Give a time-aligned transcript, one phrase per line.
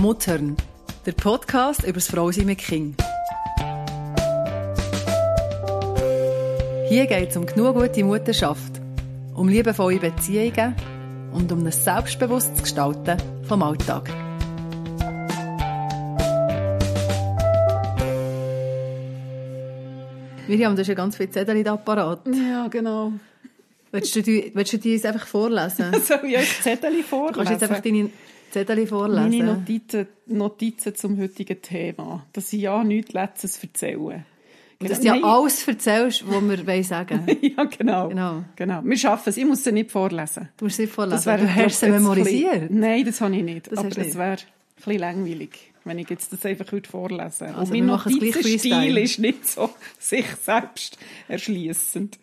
[0.00, 0.56] Muttern,
[1.06, 3.02] der Podcast über das Frausein mit Kind.
[6.88, 8.80] Hier geht es um genug gute Mutterschaft,
[9.34, 10.76] um liebevolle Beziehungen
[11.32, 13.16] und um ein selbstbewusstes Gestalten
[13.48, 14.08] vom Alltag.
[20.46, 22.20] Miriam, du hast ja ganz viele Zettel in Apparat.
[22.26, 23.14] Ja, genau.
[23.90, 25.92] Willst du die, willst du die jetzt einfach vorlesen?
[26.04, 27.32] Soll ich euch Zettel vorlesen?
[27.32, 28.10] Du kannst jetzt einfach deine
[28.50, 29.38] Zettel vorlesen.
[29.38, 32.26] Meine Notizen, Notizen zum heutigen Thema.
[32.32, 34.24] Dass ich ja nichts Letztes erzähle.
[34.80, 38.08] Und dass du ja alles erzählst, was wir sagen Ja, genau.
[38.08, 38.44] genau.
[38.54, 38.80] genau.
[38.84, 39.36] Wir schaffen es.
[39.36, 40.48] Ich muss sie nicht vorlesen.
[40.56, 41.16] Du musst sie vorlesen.
[41.16, 42.60] Das wär, du hast memorisiert?
[42.60, 43.72] Bisschen, nein, das habe ich nicht.
[43.72, 44.38] Das Aber es wäre ein
[44.76, 47.54] bisschen langweilig, wenn ich jetzt das einfach vorlesen würde.
[47.56, 52.18] Also Und mein Notizenstil ist nicht so sich selbst erschließend.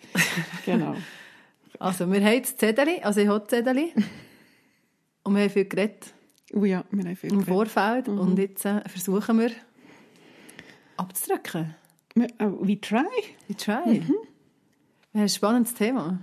[0.66, 0.96] genau.
[1.78, 3.90] Also, wir haben das Zettel, also ich habe Zettel.
[5.24, 6.14] Und wir haben viel geredet.
[6.54, 7.34] Oh ja, wir haben viel.
[7.34, 8.08] Im Vorfeld.
[8.08, 8.20] Mhm.
[8.20, 9.52] Und jetzt äh, versuchen wir
[10.98, 11.76] abzudrücken.
[12.16, 13.06] We, we try.
[13.48, 14.00] We try.
[14.00, 14.16] Mhm.
[15.14, 16.20] Ein spannendes Thema.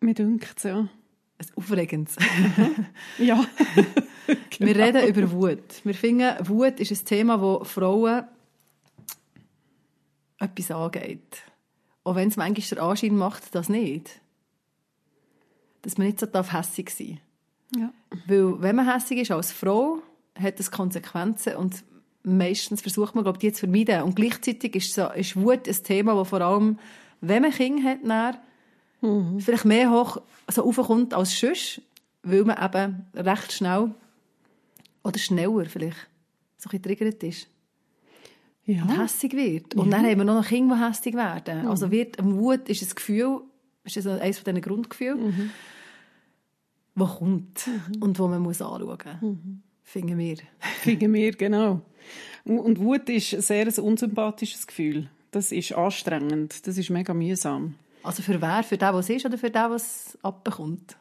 [0.00, 0.78] Mir dünkt es, ja.
[0.78, 2.16] Ein aufregendes.
[3.18, 3.44] ja.
[3.44, 3.44] genau.
[4.58, 5.84] Wir reden über Wut.
[5.84, 8.24] Wir finden, Wut ist ein Thema, das Frauen
[10.38, 11.42] etwas angeht.
[12.04, 14.20] Auch wenn es manchmal den Anschein macht, das nicht.
[15.82, 17.25] Dass man nicht so hässig sein darf.
[17.74, 17.92] Ja.
[18.26, 20.02] Weil, wenn man hässig ist als Frau,
[20.38, 21.82] hat das Konsequenzen und
[22.22, 24.02] meistens versucht man, glaube ich, die zu vermeiden.
[24.02, 26.78] Und gleichzeitig ist, so, ist Wut ein Thema, das vor allem,
[27.20, 28.36] wenn man Kinder hat, dann
[29.00, 29.40] mhm.
[29.40, 31.80] vielleicht mehr hoch so aufkommt als sonst,
[32.22, 33.94] weil man eben recht schnell
[35.02, 36.08] oder schneller vielleicht
[36.58, 37.48] so ein triggert ist.
[38.64, 38.82] Ja.
[38.82, 39.76] Und hässig wird.
[39.76, 39.96] Und ja.
[39.96, 41.62] dann haben wir noch Kinder, die hässig werden.
[41.62, 41.68] Mhm.
[41.68, 43.42] Also wird, Wut ist ein Gefühl,
[43.84, 45.50] ist das eines von diesen Grundgefühlen, mhm.
[46.96, 48.02] Das kommt mhm.
[48.02, 49.22] und das man muss anschauen muss.
[49.22, 49.62] Mhm.
[49.82, 50.36] Finden wir.
[50.82, 51.82] Finden wir, genau.
[52.44, 55.08] Und Wut ist ein sehr unsympathisches Gefühl.
[55.30, 56.66] Das ist anstrengend.
[56.66, 57.74] Das ist mega mühsam.
[58.02, 58.62] Also für wer?
[58.62, 60.96] Für den, was ist oder für den, was abbekommt?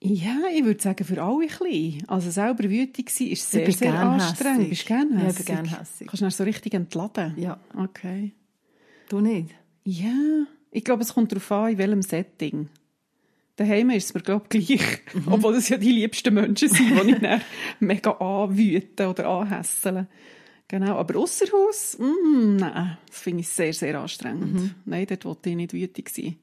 [0.00, 2.08] Ja, ich würde sagen, für alle ein bisschen.
[2.08, 4.70] Also selber wütig sein ist sehr, sehr anstrengend.
[4.70, 4.70] Hässig.
[4.70, 5.22] Bist du gerne hässig?
[5.22, 6.06] Ja, ich bin gerne hässig.
[6.06, 7.34] Kannst du so richtig entladen?
[7.36, 7.58] Ja.
[7.76, 8.32] Okay.
[9.08, 9.54] Du nicht?
[9.84, 10.44] Ja.
[10.70, 12.68] Ich glaube, es kommt darauf an, in welchem Setting.
[13.58, 15.00] Daheim ist es mir, glaube ich, gleich.
[15.12, 15.32] Mhm.
[15.32, 17.40] Obwohl das ja die liebsten Menschen sind, die ich dann
[17.80, 20.06] mega anwüten oder anhässeln.
[20.68, 24.54] Genau, aber außer Haus, mm, nein, das finde ich sehr, sehr anstrengend.
[24.54, 24.70] Mhm.
[24.84, 26.36] Nein, dort wollte ich nicht wütig sein.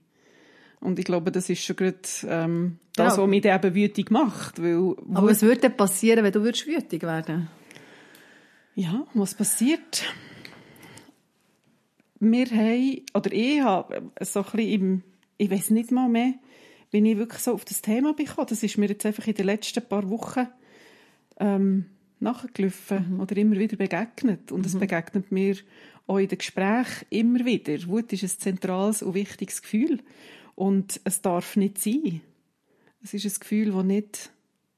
[0.81, 3.23] Und ich glaube, das ist schon gerade ähm, das, ja.
[3.23, 4.61] was mich eben wütig macht.
[4.61, 7.47] Weil, aber was würde passieren, wenn du würdest wütig werden
[8.75, 10.03] Ja, was passiert?
[12.19, 15.03] Wir haben, oder ich habe so ein bisschen im,
[15.37, 16.33] ich weiß nicht mal mehr,
[16.95, 18.47] bin ich wirklich so auf das Thema gekommen.
[18.49, 20.47] Das ist mir jetzt einfach in den letzten paar Wochen
[21.41, 21.87] ähm,
[22.21, 23.19] nachgelaufen mhm.
[23.19, 24.53] oder immer wieder begegnet.
[24.53, 24.79] Und es mhm.
[24.79, 25.57] begegnet mir
[26.07, 27.85] auch in den Gesprächen immer wieder.
[27.87, 29.99] Wut ist ein zentrales und wichtiges Gefühl.
[30.55, 32.21] Und es darf nicht sein.
[33.03, 34.31] Es ist ein Gefühl, das nicht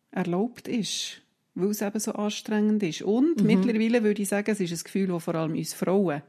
[0.09, 1.22] erlaubt ist,
[1.53, 3.03] weil es eben so anstrengend ist.
[3.03, 3.45] Und mhm.
[3.45, 6.23] mittlerweile würde ich sagen, es ist ein Gefühl, das vor allem uns Frauen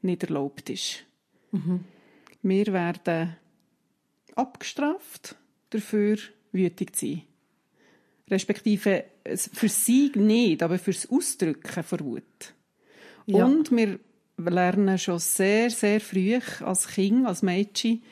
[0.00, 1.04] nicht erlaubt ist.
[1.52, 1.80] Mhm.
[2.40, 3.36] Wir werden
[4.36, 5.36] abgestraft
[5.70, 6.18] dafür,
[6.52, 7.22] wütig zu sein.
[8.30, 9.04] Respektive
[9.36, 12.54] für sie nicht, aber fürs Ausdrücken von Wut.
[13.26, 13.44] Ja.
[13.44, 13.98] Und wir
[14.36, 18.02] lernen schon sehr, sehr früh als Kind, als Mädchen,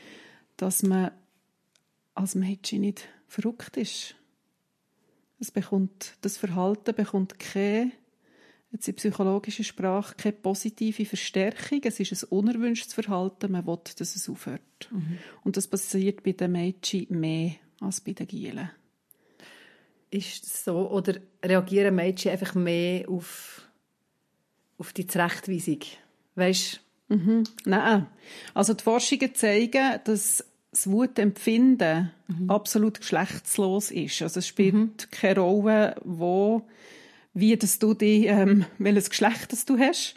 [0.57, 1.11] dass man
[2.15, 4.15] als Mädchen nicht verrückt ist.
[5.39, 7.93] Es bekommt, das Verhalten bekommt keine,
[8.73, 11.81] jetzt in psychologischer Sprache, keine positive Verstärkung.
[11.85, 13.53] Es ist ein unerwünschtes Verhalten.
[13.53, 14.61] Man will, dass es aufhört.
[14.91, 15.19] Mhm.
[15.45, 18.71] Und das passiert bei den Mädchen mehr als bei den Gielen.
[20.11, 20.91] Ist das so?
[20.91, 23.67] Oder reagieren Mädchen einfach mehr auf,
[24.79, 25.81] auf die Zurechtweisung?
[26.35, 27.45] Weißt mhm.
[27.65, 28.07] Nein.
[28.55, 32.51] Also die Forschungen zeigen, dass das Wutempfinden mhm.
[32.51, 34.23] absolut geschlechtslos ist.
[34.23, 34.97] Also es spielt mhm.
[35.11, 36.67] keine Rolle, wo,
[37.35, 40.15] wie dass du die, ähm, welches Geschlecht das du hast.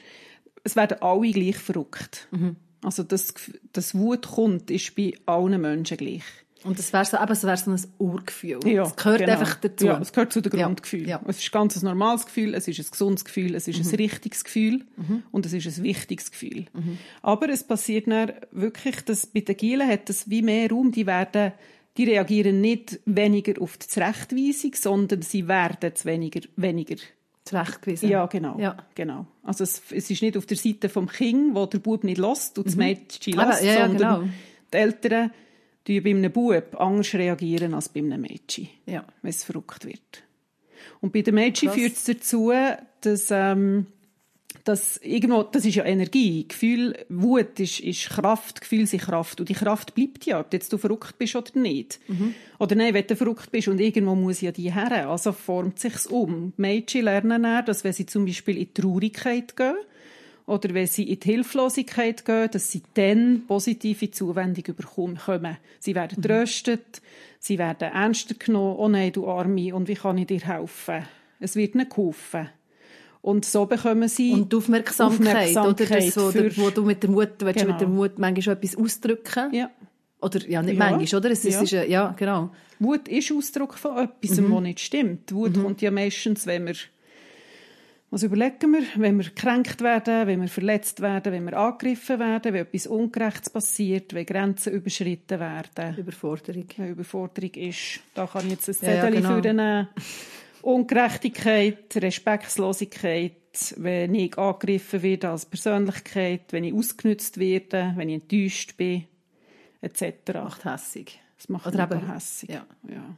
[0.63, 2.27] Es werden alle gleich verrückt.
[2.31, 2.56] Mhm.
[2.83, 3.33] Also das,
[3.73, 6.23] das Wut kommt, ist bei allen Menschen gleich.
[6.65, 8.59] Und das wäre so, eben, so, so ein Urgefühl.
[8.65, 9.33] Ja, es gehört genau.
[9.33, 9.85] einfach dazu.
[9.85, 11.07] Ja, es gehört zu den Grundgefühlen.
[11.07, 11.21] Ja.
[11.27, 13.91] Es ist ganz ein normales Gefühl, es ist ein gesundes Gefühl, es ist mhm.
[13.91, 15.23] ein richtiges Gefühl mhm.
[15.31, 16.65] und es ist ein wichtiges Gefühl.
[16.73, 16.97] Mhm.
[17.21, 21.06] Aber es passiert dann wirklich, dass bei den Gielen hat es wie mehr Raum, die
[21.06, 21.53] werden,
[21.97, 26.95] die reagieren nicht weniger auf die Zurechtweisung, sondern sie werden weniger, weniger
[27.45, 28.09] zurechtgewiesen.
[28.09, 28.59] Ja, genau.
[28.59, 28.77] Ja.
[28.95, 29.27] genau.
[29.44, 32.57] Also es, es ist nicht auf der Seite vom Kind, wo der Bub nicht lässt
[32.57, 32.83] und das mhm.
[32.83, 34.33] Mädchen lässt, ja, ja, sondern genau.
[34.74, 35.31] die Eltern
[35.88, 39.06] die bei einem Bub anders reagieren als bei einem Mädchen, ja.
[39.21, 40.24] wenn es verrückt wird.
[41.01, 42.51] Und bei den Mädchen führt es dazu,
[43.01, 43.86] dass, ähm,
[44.63, 46.48] dass irgendwo, das ist ja Energie.
[46.48, 49.40] Gefühl, Wut ist, ist Kraft, Gefühl sind Kraft.
[49.40, 52.00] Und die Kraft bleibt ja, ob jetzt du verrückt bist oder nicht.
[52.07, 52.34] Mhm.
[52.60, 55.10] Oder nein, wenn du verrückt bist und irgendwo muss ja die her.
[55.10, 56.54] Also formt sich's um.
[56.57, 59.75] Die Mädchen lernen dann, dass wenn sie zum Beispiel in die Traurigkeit gehen,
[60.48, 65.58] oder wenn sie in die Hilflosigkeit gehen, dass sie dann positive Zuwendung bekommen.
[65.80, 66.80] Sie werden mhm.
[67.40, 68.75] sie werden ernster genommen.
[68.78, 71.04] Oh nein, du Arme, und wie kann ich dir helfen?
[71.40, 72.50] Es wird ihnen geholfen.
[73.25, 77.10] Und so bekommen sie Und die Aufmerksamkeit, Aufmerksamkeit oder das, wo, wo, du mit der
[77.10, 77.72] Mut, willst genau.
[77.72, 79.51] mit der Mut manchmal etwas ausdrücken.
[79.51, 79.72] Ja.
[80.22, 80.92] Oder, ja, nicht ja.
[80.92, 81.31] manchmal, oder?
[81.31, 81.60] Es ja.
[81.60, 82.51] Ist, ja, genau.
[82.77, 84.54] Wut ist Ausdruck von etwas, mhm.
[84.54, 85.33] was nicht stimmt.
[85.33, 85.63] Wut mhm.
[85.63, 86.75] kommt ja meistens, wenn wir
[88.12, 92.54] was überlegen wir, wenn wir gekränkt werden, wenn wir verletzt werden, wenn wir angegriffen werden,
[92.54, 95.98] wenn etwas Ungerechtes passiert, wenn Grenzen überschritten werden.
[95.98, 96.68] Überforderung.
[96.77, 98.01] Wenn Überforderung ist.
[98.13, 99.88] Da kann ich jetzt ein Zettel ja, ja, genau.
[100.65, 103.33] Ungerechtigkeit, Respektlosigkeit,
[103.77, 109.06] wenn ich angegriffen werde als Persönlichkeit, wenn ich ausgenutzt werde, wenn ich enttäuscht bin,
[109.81, 110.33] etc.
[110.33, 111.19] Macht hässig.
[111.38, 112.50] Das macht Oder eben hässig.
[112.50, 112.65] Ja.
[112.89, 113.15] ja.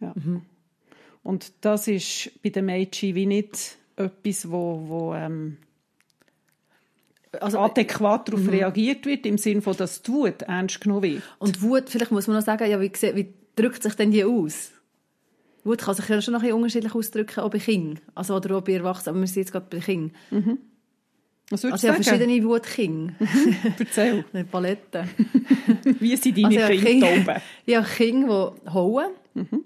[0.00, 0.12] ja.
[0.16, 0.42] Mhm.
[1.22, 5.58] Und das ist bei den Mädchen wie nicht etwas, wo, wo ähm,
[7.38, 8.48] also, adäquat darauf mhm.
[8.48, 11.22] reagiert wird, im Sinne von, dass die Wut ernst genommen wird.
[11.38, 14.72] Und Wut, vielleicht muss man noch sagen, ja, wie, wie drückt sich denn die aus?
[15.64, 18.00] Wut kann sich ja schon noch ein unterschiedlich ausdrücken, auch bei Kindern.
[18.14, 20.12] Also, oder auch bei Erwachsenen, aber wir sind jetzt gerade bei Kindern.
[20.30, 20.58] Mhm.
[21.50, 22.18] Was würdest also, du sagen?
[22.18, 23.14] verschiedene Wutkinder.
[23.18, 23.56] Mhm.
[23.78, 24.24] Erzähl.
[24.32, 25.04] Eine Palette.
[25.98, 27.42] Wie sind deine also, Kinder oben?
[27.66, 29.06] Ja, Kinder, die hauen.
[29.34, 29.64] Mhm.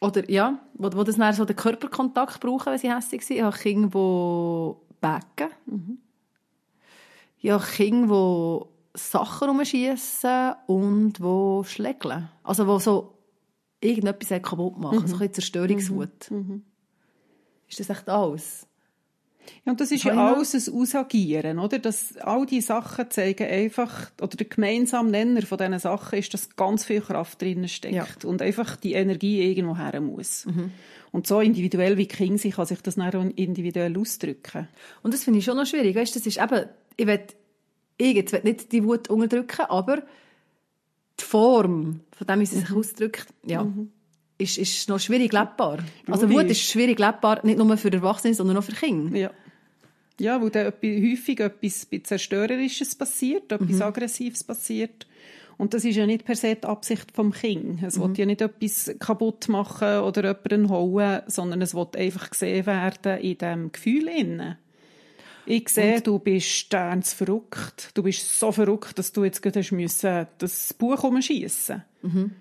[0.00, 3.38] Oder, ja, wo, wo das dann so den Körperkontakt brauchen, wenn sie hässlich sind.
[3.38, 5.48] Ich habe Kinder, die backen.
[5.64, 5.98] Mhm.
[7.38, 12.28] Ich habe Kinder, die Sachen rumschießen und die schlägeln.
[12.44, 13.15] Also, die so
[13.86, 15.06] irgendetwas kaputt machen, mhm.
[15.06, 16.30] so ein Zerstörungswut.
[16.30, 16.36] Mhm.
[16.36, 16.62] mhm.
[17.68, 18.66] Ist das echt alles?
[19.64, 21.78] Ja, und das ist ja alles ein Ausagieren, oder?
[21.78, 26.56] Das, all diese Sachen zeigen einfach, oder der gemeinsame Nenner von diesen Sachen ist, dass
[26.56, 28.06] ganz viel Kraft drin steckt ja.
[28.24, 30.46] und einfach die Energie irgendwo her muss.
[30.46, 30.72] Mhm.
[31.12, 34.68] Und so individuell wie King sich kann sich das dann individuell ausdrücken.
[35.02, 35.96] Und das finde ich schon noch schwierig.
[35.96, 36.66] Weißt, das ist eben,
[36.96, 37.20] ich will,
[37.96, 40.02] ich will nicht die Wut unterdrücken, aber
[41.18, 42.78] die Form, von dem, wie sie sich mhm.
[42.78, 43.90] ausdrückt, ja, mhm.
[44.38, 45.78] ist, ist noch schwierig lebbar.
[46.06, 49.16] Also Wut ist schwierig lebbar, nicht nur für Erwachsene, sondern auch für Kinder.
[49.16, 49.30] Ja.
[50.18, 53.82] Ja, wo dann häufig etwas Zerstörerisches passiert, etwas mhm.
[53.82, 55.06] Aggressives passiert.
[55.58, 57.82] Und das ist ja nicht per se die Absicht vom Kind.
[57.82, 58.02] Es mhm.
[58.02, 63.18] will ja nicht etwas kaputt machen oder jemanden hauen, sondern es will einfach gesehen werden
[63.20, 64.56] in diesem Gefühl innen.
[65.46, 66.06] Ich sehe, und?
[66.06, 67.90] du bist ganz verrückt.
[67.94, 71.82] Du bist so verrückt, dass du jetzt gerade müssen, das Buch umschießen.
[72.02, 72.32] Mhm.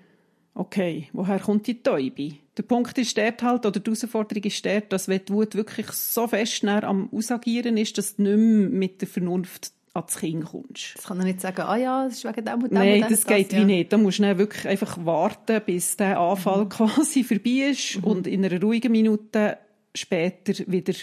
[0.53, 2.35] Okay, woher kommt die Täube?
[2.57, 5.91] Der Punkt ist dort halt, oder die Herausforderung ist dort, dass wenn die Wut wirklich
[5.91, 10.95] so fest am Ausagieren ist, dass du nicht mehr mit der Vernunft ans Kind kommst.
[10.95, 13.11] Das kann er nicht sagen, ah ja, das ist wegen dem und dem Nein, und
[13.11, 13.59] das, das geht ja.
[13.59, 13.91] wie nicht.
[13.91, 16.69] Da musst du wirklich einfach warten, bis der Anfall mhm.
[16.69, 18.03] quasi vorbei ist mhm.
[18.03, 19.57] und in einer ruhigen Minute
[19.93, 20.93] später wieder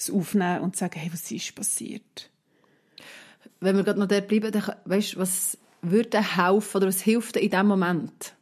[0.00, 2.30] es aufnehmen und sagen, hey, was ist passiert?
[3.60, 7.50] Wenn wir gerade noch dort bleiben, dann, weißt, was würde helfen oder was hilft in
[7.50, 8.34] dem Moment,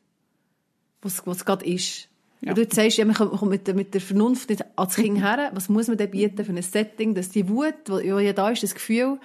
[1.03, 2.09] was, was gerade ist?
[2.41, 2.55] Ja.
[2.55, 5.51] Du sagst, ja, man kommt mit der, mit der Vernunft nicht ans Kind her.
[5.55, 8.63] Was muss man denn bieten für ein Setting, dass die Wut, die ja da ist,
[8.63, 9.19] das Gefühl,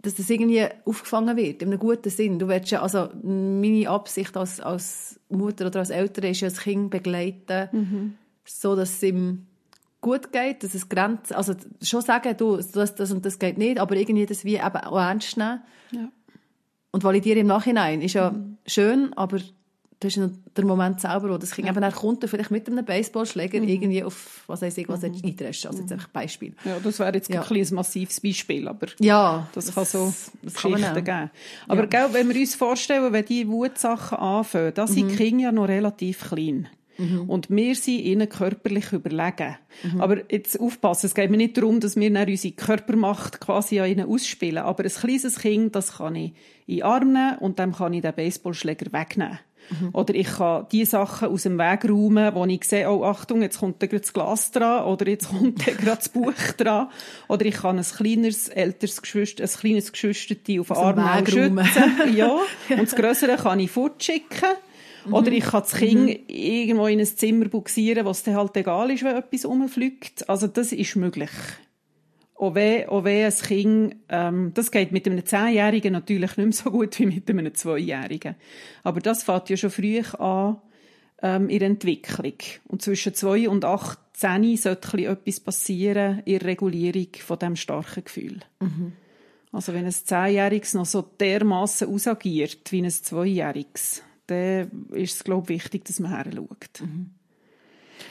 [0.00, 2.38] dass das irgendwie aufgefangen wird, in einem guten Sinn.
[2.38, 6.60] Du willst ja, also meine Absicht als, als Mutter oder als Eltern ist ja, das
[6.60, 8.14] Kind begleiten, mhm.
[8.44, 9.46] so dass es ihm
[10.00, 13.78] gut geht, dass es Grenzen, also schon sagen, du, das, das und das geht nicht,
[13.78, 15.60] aber irgendwie das wie eben auch ernst nehmen.
[15.90, 16.08] Ja.
[16.90, 18.58] Und validieren im Nachhinein ist ja mhm.
[18.66, 19.38] schön, aber
[20.00, 21.76] das ist der Moment selber, wo das Kind ja.
[21.76, 23.68] eben kommt vielleicht mit einem Baseballschläger mhm.
[23.68, 25.20] irgendwie auf, was weiß ich, was mhm.
[25.24, 25.70] eindreschen.
[25.70, 26.54] Also jetzt einfach Beispiel.
[26.64, 27.42] Ja, das wäre jetzt ja.
[27.42, 31.30] ein, ein massives Beispiel, aber ja, das, das kann so das Geschichten kann geben.
[31.66, 31.86] Aber ja.
[31.86, 35.08] Gell, wenn wir uns vorstellen, wenn die Wutsachen anfangen, da sind mhm.
[35.10, 36.68] die Kinder ja noch relativ klein.
[36.98, 37.30] Mhm.
[37.30, 39.56] Und wir sind ihnen körperlich überlegen.
[39.84, 40.00] Mhm.
[40.00, 43.88] Aber jetzt aufpassen, es geht mir nicht darum, dass wir dann unsere Körpermacht quasi an
[43.88, 44.58] ihnen ausspielen.
[44.64, 46.32] Aber ein kleines Kind, das kann ich
[46.66, 49.38] in den Arm nehmen und dann kann ich den Baseballschläger wegnehmen.
[49.70, 49.90] Mhm.
[49.92, 53.58] Oder ich kann die Sachen aus dem Weg räumen, wo ich sehe, oh Achtung, jetzt
[53.58, 56.88] kommt da gerade das Glas dran oder jetzt kommt da gerade das Buch dran.
[57.28, 61.60] Oder ich kann ein kleineres, älteres Geschwister, ein kleines Geschwister auf den Arm schützen.
[62.14, 62.38] ja.
[62.70, 64.48] Und das Größere kann ich fortschicken.
[65.06, 65.14] Mhm.
[65.14, 66.24] Oder ich kann das Kind mhm.
[66.26, 70.28] irgendwo in ein Zimmer buxieren, was dann halt egal ist, wenn etwas rumfliegt.
[70.28, 71.30] Also das ist möglich.
[72.36, 76.52] Auch wenn, auch wenn ein Kind, ähm, das geht mit einem Zehnjährigen natürlich nicht mehr
[76.52, 78.36] so gut wie mit einem Zweijährigen.
[78.84, 80.58] Aber das fängt ja schon früh an,
[81.20, 82.34] ähm, in der Entwicklung.
[82.68, 88.04] Und zwischen zwei und acht, zehn sollte etwas passieren in der Regulierung von diesem starken
[88.04, 88.38] Gefühl.
[88.60, 88.92] Mhm.
[89.50, 95.52] Also wenn ein Zehnjähriges noch so dermaßen ausagiert wie ein Zweijähriges, dann ist es, glaube
[95.52, 96.80] ich, wichtig, dass man her schaut.
[96.80, 97.10] Mhm.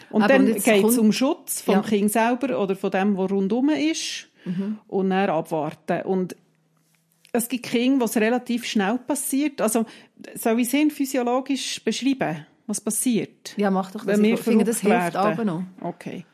[0.10, 1.82] Und Aber dann geht es um Schutz vom ja.
[1.82, 4.28] Kind selber oder von dem, was rundum ist.
[4.46, 4.80] Mhm.
[4.88, 6.02] Und dann abwarten.
[6.04, 6.36] Und
[7.32, 9.62] es gibt Kinder, wo es relativ schnell passiert.
[9.62, 9.86] Also,
[10.36, 13.54] soll ich es physiologisch beschreiben, was passiert?
[13.58, 14.18] Ja, mach doch das.
[14.18, 15.64] Wenn wir finde, das hilft aber noch.
[15.82, 16.26] Okay.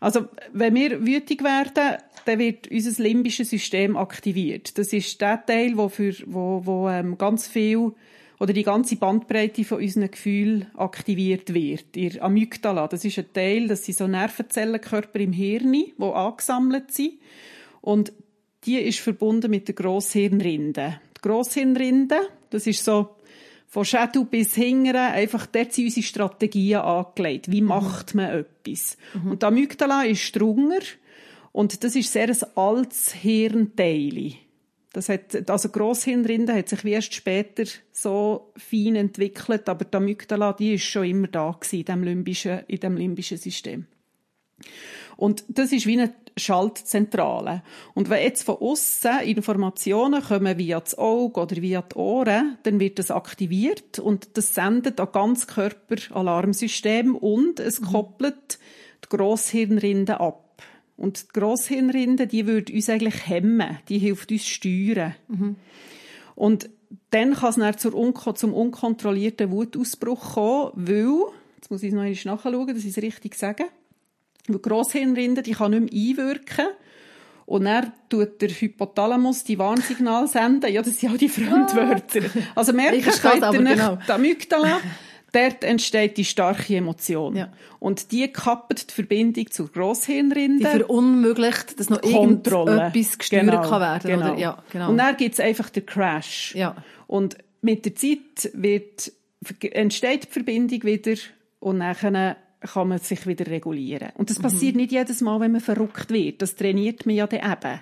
[0.00, 4.78] Also, wenn wir wütig werden, dann wird unser limbisches System aktiviert.
[4.78, 7.92] Das ist der Teil, wo, für, wo, wo ähm, ganz viel
[8.40, 11.96] oder die ganze Bandbreite von unseren Gefühlen aktiviert wird.
[11.96, 17.14] Ihr Amygdala, das ist ein Teil, das sind so Nervenzellenkörper im Hirn, die angesammelt sind.
[17.80, 18.12] Und
[18.64, 21.00] die ist verbunden mit der Grosshirnrinde.
[21.16, 23.16] Die Grosshirnrinde, das ist so
[23.66, 27.50] von Schädel bis Hingern, einfach dort sind unsere Strategien angelegt.
[27.50, 27.68] Wie mhm.
[27.68, 28.96] macht man etwas?
[29.14, 29.32] Mhm.
[29.32, 30.80] Und die Amygdala ist drunter
[31.52, 34.34] und das ist sehr ein altes Hirnteil.
[34.92, 40.54] Das hat, also Grosshirnrinde hat sich wie erst später so fein entwickelt, aber die Amygdala,
[40.54, 43.86] die ist schon immer da gewesen, in dem limbischen, in dem limbischen System.
[45.16, 47.62] Und das ist wie eine Schaltzentrale.
[47.94, 52.80] Und wenn jetzt von außen Informationen kommen via das Auge oder via die Ohren, dann
[52.80, 57.86] wird das aktiviert und das sendet an ganz Körper Alarmsystem und es mhm.
[57.86, 58.58] koppelt
[59.04, 60.47] die Grosshirnrinde ab.
[60.98, 65.14] Und die Grosshirnrinde, die würde uns eigentlich hemmen, die hilft uns steuern.
[65.28, 65.56] Mhm.
[66.34, 66.68] Und
[67.10, 72.16] dann kann es dann zur zum unkontrollierten Wutausbruch kommen, weil, jetzt muss ich noch einmal
[72.24, 73.66] nachschauen, dass ich es richtig sage,
[74.48, 76.66] weil die Grosshirnrinde, die kann nicht mehr einwirken.
[77.46, 80.70] Und dann tut der Hypothalamus die Warnsignale senden.
[80.70, 82.20] Ja, das sind auch die Fremdwörter.
[82.54, 83.98] Also merken könnt ihr nicht, genau.
[84.06, 84.80] die Amygdala,
[85.32, 87.36] Dort entsteht die starke Emotion.
[87.36, 87.52] Ja.
[87.78, 90.64] Und die kappt die Verbindung zur Grosshirnrinde.
[90.64, 92.72] Die verunmöglicht, dass noch Kontrolle.
[92.72, 94.10] irgendetwas gesteuert genau, kann werden.
[94.10, 94.32] Genau.
[94.32, 94.38] Oder?
[94.38, 94.90] Ja, genau.
[94.90, 96.54] Und dann gibt es einfach den Crash.
[96.54, 96.76] Ja.
[97.06, 99.12] Und mit der Zeit wird,
[99.60, 101.20] entsteht die Verbindung wieder
[101.60, 104.10] und dann kann man sich wieder regulieren.
[104.14, 104.42] Und das mhm.
[104.42, 106.40] passiert nicht jedes Mal, wenn man verrückt wird.
[106.42, 107.80] Das trainiert man ja dann eben.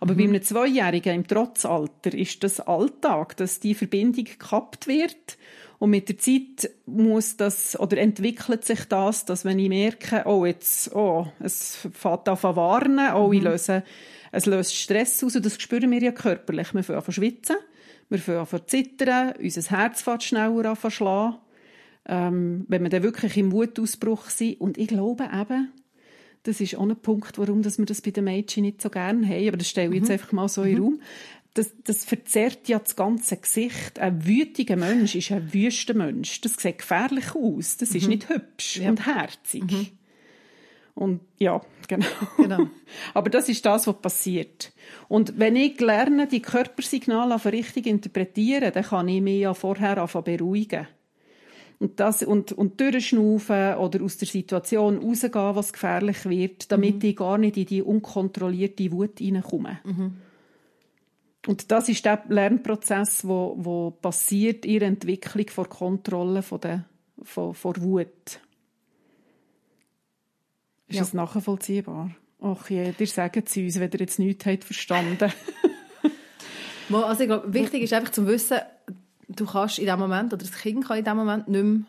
[0.00, 0.18] Aber mhm.
[0.18, 5.36] bei einem Zweijährigen im Trotzalter ist das Alltag, dass die Verbindung gekappt wird
[5.78, 10.44] und mit der Zeit muss das, oder entwickelt sich das, dass wenn ich merke, oh,
[10.44, 13.46] jetzt, oh, es fängt an zu warnen, oh, ich mhm.
[13.46, 13.84] löse,
[14.32, 16.74] es löst Stress aus, und das spüren wir ja körperlich.
[16.74, 17.56] Wir fangen an zu schwitzen,
[18.08, 21.36] wir fangen an zu zittern, unser Herz fängt schneller an zu schlagen,
[22.06, 24.60] ähm, wenn wir dann wirklich im Wutausbruch sind.
[24.60, 25.72] Und ich glaube eben,
[26.42, 29.26] das ist auch ein Punkt, warum dass wir das bei den Mädchen nicht so gerne
[29.28, 30.12] haben, aber das stelle ich jetzt mhm.
[30.12, 30.84] einfach mal so in den mhm.
[30.84, 31.00] Raum
[31.58, 33.98] das, das verzerrt ja das ganze Gesicht.
[33.98, 36.40] Ein wütiger Mensch ist ein wüster Mensch.
[36.40, 37.76] Das sieht gefährlich aus.
[37.76, 38.10] Das ist mhm.
[38.10, 38.90] nicht hübsch ja.
[38.90, 39.64] und herzig.
[39.64, 39.88] Mhm.
[40.94, 42.06] Und ja, genau.
[42.36, 42.68] genau.
[43.14, 44.72] Aber das ist das, was passiert.
[45.08, 50.86] Und wenn ich lerne, die Körpersignale richtig interpretieren, dann kann ich mich ja vorher beruhigen.
[51.80, 57.08] Und, das, und, und durchschnaufen oder aus der Situation rausgehen, was gefährlich wird, damit mhm.
[57.08, 59.78] ich gar nicht in die unkontrollierte Wut hineinkomme.
[59.84, 60.16] Mhm.
[61.46, 66.84] Und das ist der Lernprozess, wo, wo passiert in der Entwicklung vor Kontrolle von der,
[67.22, 68.40] von, von Wut.
[70.88, 71.00] Ist ja.
[71.00, 72.10] das nachvollziehbar?
[72.40, 75.32] Ach je, ihr sagt es uns, wenn ihr jetzt nichts habt verstanden.
[76.92, 78.58] also ich glaube, wichtig ist einfach zu wissen,
[79.28, 81.84] du kannst in dem Moment, oder das Kind kann in dem Moment nicht mehr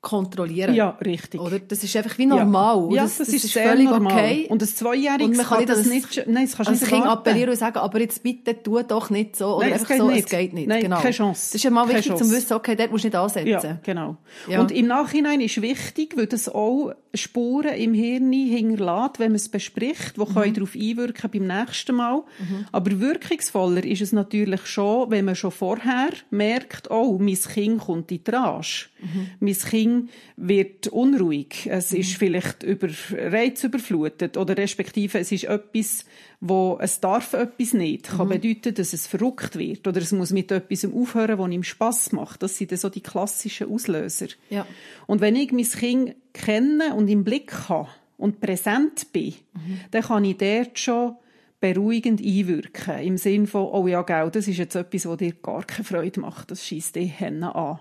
[0.00, 0.74] kontrollieren.
[0.74, 1.40] Ja, richtig.
[1.40, 1.58] Oder?
[1.58, 2.88] Das ist einfach wie normal.
[2.92, 4.12] Ja, das, das, das ist, völlig normal.
[4.12, 4.46] okay.
[4.48, 7.56] Und ein Zweijähriges kann, kann das nicht, nein, das kannst als nicht Kind appellieren und
[7.56, 9.56] sagen, aber jetzt bitte tu doch nicht so.
[9.56, 10.24] Oder nein, einfach so, nicht.
[10.24, 10.68] es geht nicht.
[10.68, 11.00] Nein, genau.
[11.00, 11.46] keine Chance.
[11.46, 13.48] Das ist ja mal wichtig zu wissen, okay, dort musst du nicht ansetzen.
[13.48, 14.16] Ja, genau.
[14.48, 14.60] Ja.
[14.60, 19.48] Und im Nachhinein ist wichtig, weil das auch Spuren im Hirn hinterlässt, wenn man es
[19.48, 20.34] bespricht, die mhm.
[20.34, 22.22] können darauf einwirken beim nächsten Mal.
[22.38, 22.66] Mhm.
[22.70, 28.12] Aber wirkungsvoller ist es natürlich schon, wenn man schon vorher merkt, oh, mein Kind kommt
[28.12, 28.88] in die Rage.
[29.00, 29.30] Mhm.
[29.40, 29.87] Mein Kind
[30.36, 31.66] wird unruhig.
[31.70, 32.00] Es mhm.
[32.00, 36.04] ist vielleicht über reizüberflutet oder respektive es ist etwas,
[36.40, 38.08] wo es darf etwas nicht.
[38.08, 38.40] Kann mhm.
[38.40, 42.42] bedeuten, dass es verrückt wird oder es muss mit etwas aufhören, was ihm Spass macht.
[42.42, 44.28] Das sind so die klassischen Auslöser.
[44.50, 44.66] Ja.
[45.06, 49.80] Und wenn ich mein Kind kenne und im Blick habe und präsent bin, mhm.
[49.90, 51.16] dann kann ich dort schon
[51.60, 53.00] beruhigend einwirken.
[53.00, 56.20] Im Sinn von, oh ja, gell, das ist jetzt etwas, was dir gar keine Freude
[56.20, 56.50] macht.
[56.50, 57.78] Das schießt dich an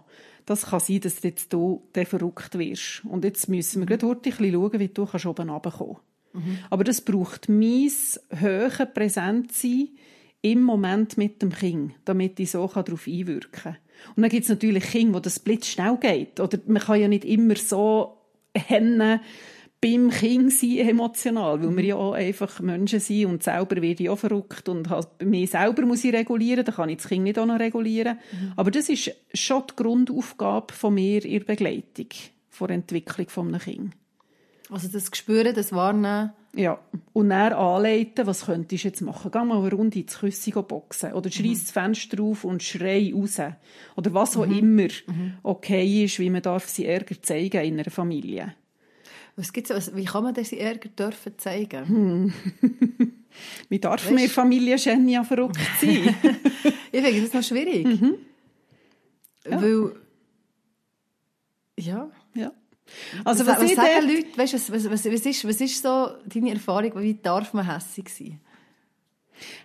[0.48, 3.04] das kann sein, dass jetzt du dann verrückt wirst.
[3.06, 3.90] Und jetzt müssen wir mhm.
[3.90, 5.98] gerade heute ein bisschen schauen, wie du kannst oben runterkommen
[6.34, 6.60] mhm.
[6.70, 7.92] Aber das braucht mein
[8.30, 9.90] höhere Präsenzsein
[10.42, 13.78] im Moment mit dem Kind, damit ich so darauf einwirken kann.
[14.16, 16.40] Und dann gibt es natürlich Kinder, wo das blitzschnell geht.
[16.40, 18.18] Oder man kann ja nicht immer so
[18.56, 19.20] hennen,
[19.80, 24.10] beim Kind sein emotional, weil wir ja auch einfach Menschen sind und selber werde ich
[24.10, 27.38] auch verrückt und halt mich selber muss ich regulieren, dann kann ich das Kind nicht
[27.38, 28.18] auch noch regulieren.
[28.32, 28.54] Mhm.
[28.56, 32.08] Aber das ist schon die Grundaufgabe von mir in der Begleitung,
[32.60, 33.92] der Entwicklung eines Kindes.
[34.70, 36.32] Also das Gespüren, das Wahrnehmen.
[36.56, 36.80] Ja,
[37.14, 39.30] und dann anleiten, was könntest du jetzt machen?
[39.32, 41.62] Geh mal eine Runde ins Küsse boxen oder schreiss mhm.
[41.62, 43.40] das Fenster auf und schrei raus.
[43.96, 44.58] Oder was auch mhm.
[44.58, 45.34] immer mhm.
[45.44, 48.56] okay ist, wie man darf sie Ärger zeigen in einer Familie.
[49.38, 51.88] Was gibt's, also, wie kann man diesen Ärger dürfen zeigen?
[51.88, 52.34] Hm.
[53.70, 54.14] wie darf weißt?
[54.14, 56.16] man Familie Genia verrückt sein?
[56.92, 57.86] ich finde das noch schwierig.
[57.86, 58.16] Mhm.
[59.46, 59.62] Ja.
[59.62, 59.96] Weil,
[61.80, 62.10] ja.
[62.34, 62.52] ja.
[63.24, 66.10] Also, was, was, was sagen Leute, weißt, was, was, was, was, ist, was ist so
[66.26, 68.42] deine Erfahrung, wie darf man hässig sein?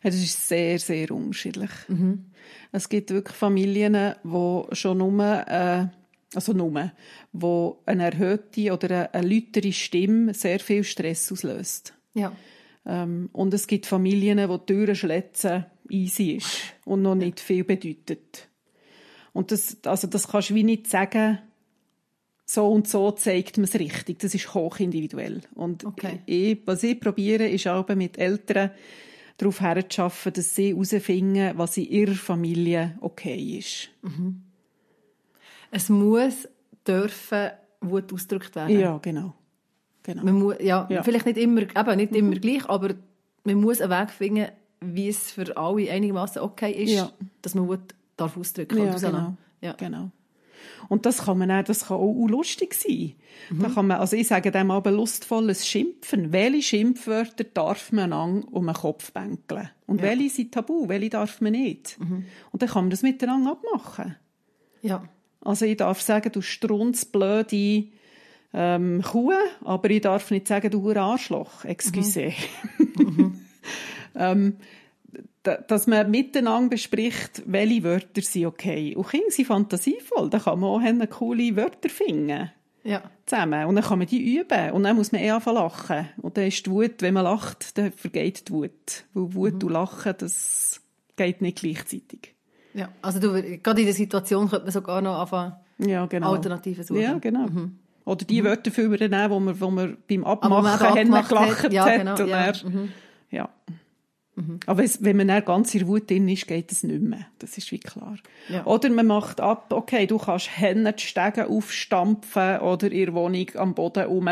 [0.03, 1.71] Ja, das ist sehr, sehr unterschiedlich.
[1.89, 2.27] Mhm.
[2.73, 5.49] Es gibt wirklich Familien, die schon nur...
[5.49, 5.87] Äh,
[6.35, 6.93] also nur,
[7.33, 11.95] wo eine erhöhte oder eine lautere Stimme sehr viel Stress auslöst.
[12.15, 12.33] Ja.
[12.87, 17.65] Ähm, und es gibt Familien, wo die Türen schletzen easy ist und noch nicht viel
[17.65, 18.49] bedeutet.
[19.33, 21.39] Und das, also das kannst du wie nicht sagen,
[22.45, 24.19] so und so zeigt man es richtig.
[24.19, 25.41] Das ist hochindividuell.
[25.55, 26.21] Und okay.
[26.27, 28.71] ich, was ich probiere, ist auch mit Eltern
[29.39, 33.91] darauf herzuschaffen, dass sie herausfinden, was in ihrer Familie okay ist.
[34.03, 34.43] Mhm
[35.73, 36.49] es muss
[36.87, 37.51] dürfen
[37.81, 38.79] Wut ausgedrückt werden.
[38.79, 39.35] Ja, genau.
[40.05, 40.23] genau.
[40.23, 41.03] Man muss, ja, ja.
[41.03, 42.41] Vielleicht nicht immer, eben, nicht immer mhm.
[42.41, 42.95] gleich, aber
[43.43, 44.47] man muss einen Weg finden,
[44.81, 47.11] wie es für alle einigermaßen okay ist, ja.
[47.41, 49.37] dass man Wut darf ausdrücken ja, genau.
[49.61, 49.73] Ja.
[49.73, 50.11] genau.
[50.89, 53.15] Und das kann man auch, das kann auch lustig sein.
[53.51, 53.63] Mhm.
[53.63, 56.33] Da kann man, also ich sage dem aber lustvolles Schimpfen.
[56.33, 59.71] Welche Schimpfwörter darf man an um den Kopf bänkeln?
[59.87, 60.09] Und ja.
[60.09, 60.89] welche sind tabu?
[60.89, 61.99] Welche darf man nicht?
[61.99, 62.27] Mhm.
[62.51, 64.17] Und dann kann man das miteinander abmachen.
[64.83, 65.03] Ja.
[65.43, 67.85] Also ich darf sagen, du strunzblöde
[68.55, 69.33] ähm, Kuh,
[69.65, 71.65] aber ich darf nicht sagen, du Arschloch.
[71.65, 72.33] Excuse.
[72.97, 73.41] Mhm.
[74.15, 74.57] ähm,
[75.43, 78.95] dass man miteinander bespricht, welche Wörter sind okay.
[78.95, 80.31] Und Kinder sind fantasievoll.
[80.31, 82.51] Da kann man auch coole Wörter finden.
[82.85, 83.03] Ja.
[83.27, 83.67] Zusammen.
[83.67, 84.71] Und dann kann man die üben.
[84.73, 86.09] Und dann muss man eh anfangen lachen.
[86.19, 89.05] Und dann ist die Wut, wenn man lacht, dann vergeht die Wut.
[89.15, 89.69] Weil Wut mhm.
[89.69, 90.81] und Lachen, das
[91.17, 92.35] geht nicht gleichzeitig.
[92.75, 96.33] Ja, also du, gerade in der Situation könnte man sogar noch anfangen, ja, genau.
[96.33, 97.01] Alternativen suchen.
[97.01, 97.47] Ja, genau.
[97.47, 97.79] Mhm.
[98.05, 98.47] Oder die mhm.
[98.47, 100.63] Wörter für übernehmen, wo man, wo man beim Abmachen
[101.11, 101.73] man gelacht hat.
[101.73, 102.17] Ja, genau.
[102.25, 102.53] Ja.
[102.65, 102.93] Mhm.
[103.31, 103.49] ja.
[104.35, 104.61] Mhm.
[104.65, 107.27] Aber wenn man dann ganz in Wut drin ist, geht es nicht mehr.
[107.39, 108.17] Das ist wie klar.
[108.49, 108.65] Ja.
[108.65, 113.47] Oder man macht ab, okay, du kannst Hände die Stege aufstampfen oder in der Wohnung
[113.57, 114.29] am Boden rum.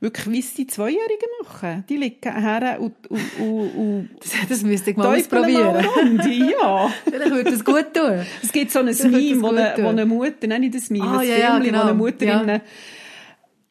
[0.00, 1.84] Wirklich, wie es die Zweijährigen machen.
[1.90, 5.84] Die liegen her und, und, und, und das, müsste ich mal ausprobieren.
[6.16, 6.88] Mal ja.
[7.04, 8.24] Vielleicht würde das gut tun.
[8.42, 11.18] Es gibt so ein Meme, wo eine, wo eine Mutter, nein, nicht das Meme, ah,
[11.18, 11.78] ein ja, Film, ja, genau.
[11.78, 12.40] wo eine Mutter ja.
[12.40, 12.60] in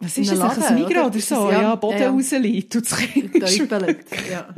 [0.01, 1.51] was ist das, ein Migros oder so?
[1.51, 2.09] Ja, ja Boden ja, ja.
[2.09, 4.47] rausliegt und das Kind ja.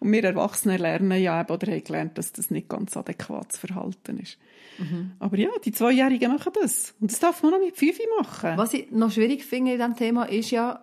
[0.00, 4.18] Und wir Erwachsene lernen ja eben, oder haben gelernt, dass das nicht ganz adäquates Verhalten
[4.18, 4.38] ist.
[4.78, 5.12] Mhm.
[5.18, 6.94] Aber ja, die Zweijährigen machen das.
[7.00, 8.56] Und das darf man noch mit Fünfi machen.
[8.56, 10.82] Was ich noch schwierig finde in diesem Thema ist ja,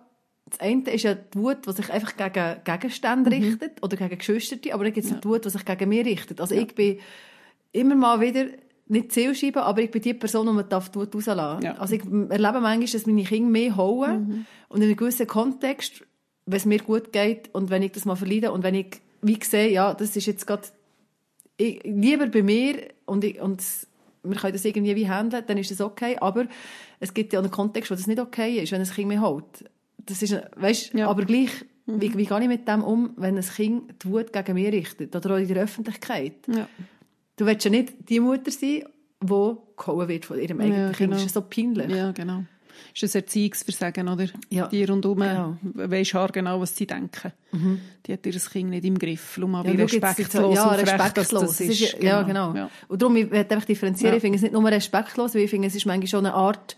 [0.50, 3.42] das eine ist ja die Wut, die sich einfach gegen Gegenstände mhm.
[3.42, 5.18] richtet oder gegen Geschwister, aber dann gibt es ja.
[5.18, 6.40] die Wut, die sich gegen mich richtet.
[6.40, 6.62] Also ja.
[6.62, 6.98] ich bin
[7.72, 8.46] immer mal wieder
[8.86, 11.74] nicht Zielscheibe, aber ich bin die Person, die man die Wut rauslassen ja.
[11.74, 14.46] Also ich erlebe manchmal, dass meine Kinder mehr hauen mhm.
[14.68, 16.04] und in einem gewissen Kontext,
[16.46, 19.38] wenn es mir gut geht und wenn ich das mal verleide und wenn ich wie
[19.38, 20.68] gesehen, ja, das ist jetzt gerade
[21.58, 23.62] lieber bei mir und, ich, und
[24.22, 26.16] wir können das irgendwie wie handeln, dann ist das okay.
[26.20, 26.46] Aber
[27.00, 29.70] es gibt ja einen Kontext, wo das nicht okay ist, wenn ein Kind mich hält.
[30.08, 31.08] Das ist, weißt, ja.
[31.08, 31.50] aber gleich,
[31.86, 32.00] mhm.
[32.00, 35.14] wie, wie gehe ich mit dem um, wenn ein Kind die Wut gegen mich richtet
[35.14, 36.46] oder auch in der Öffentlichkeit?
[36.46, 36.68] Ja.
[37.36, 38.84] Du willst ja nicht die Mutter sein,
[39.22, 41.12] die gehauen wird von ihrem eigenen ja, Kind.
[41.12, 41.90] Das ist so peinlich.
[41.90, 42.44] Ja, genau
[42.94, 44.26] ist ein Erziehungsversagen, oder?
[44.50, 44.66] Ja.
[44.68, 45.56] Die rundherum genau.
[45.62, 47.32] weisst genau, was sie denken.
[47.52, 47.80] Mhm.
[48.06, 49.36] Die hat ihr Kind nicht im Griff.
[49.38, 51.28] Schau mal, wie ja, respektlos ja, respektlos.
[51.28, 51.80] Das, das ist.
[51.80, 52.52] ist ja, genau.
[52.52, 52.54] genau.
[52.54, 52.70] Ja.
[52.88, 54.12] Und darum, ich möchte einfach differenzieren.
[54.12, 54.16] Ja.
[54.16, 56.76] Ich finde es nicht nur respektlos, weil ich finde, es ist manchmal schon eine Art,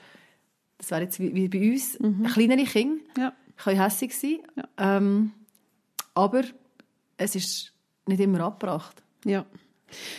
[0.81, 2.25] das wäre jetzt wie, bei uns, mhm.
[2.25, 3.03] kleinere Kinder.
[3.16, 3.33] Ja.
[3.57, 4.38] Können hässlich sein.
[4.57, 4.97] Ja.
[4.97, 5.33] Ähm,
[6.14, 6.43] aber
[7.19, 7.73] es ist
[8.07, 9.03] nicht immer abgebracht.
[9.25, 9.45] Ja.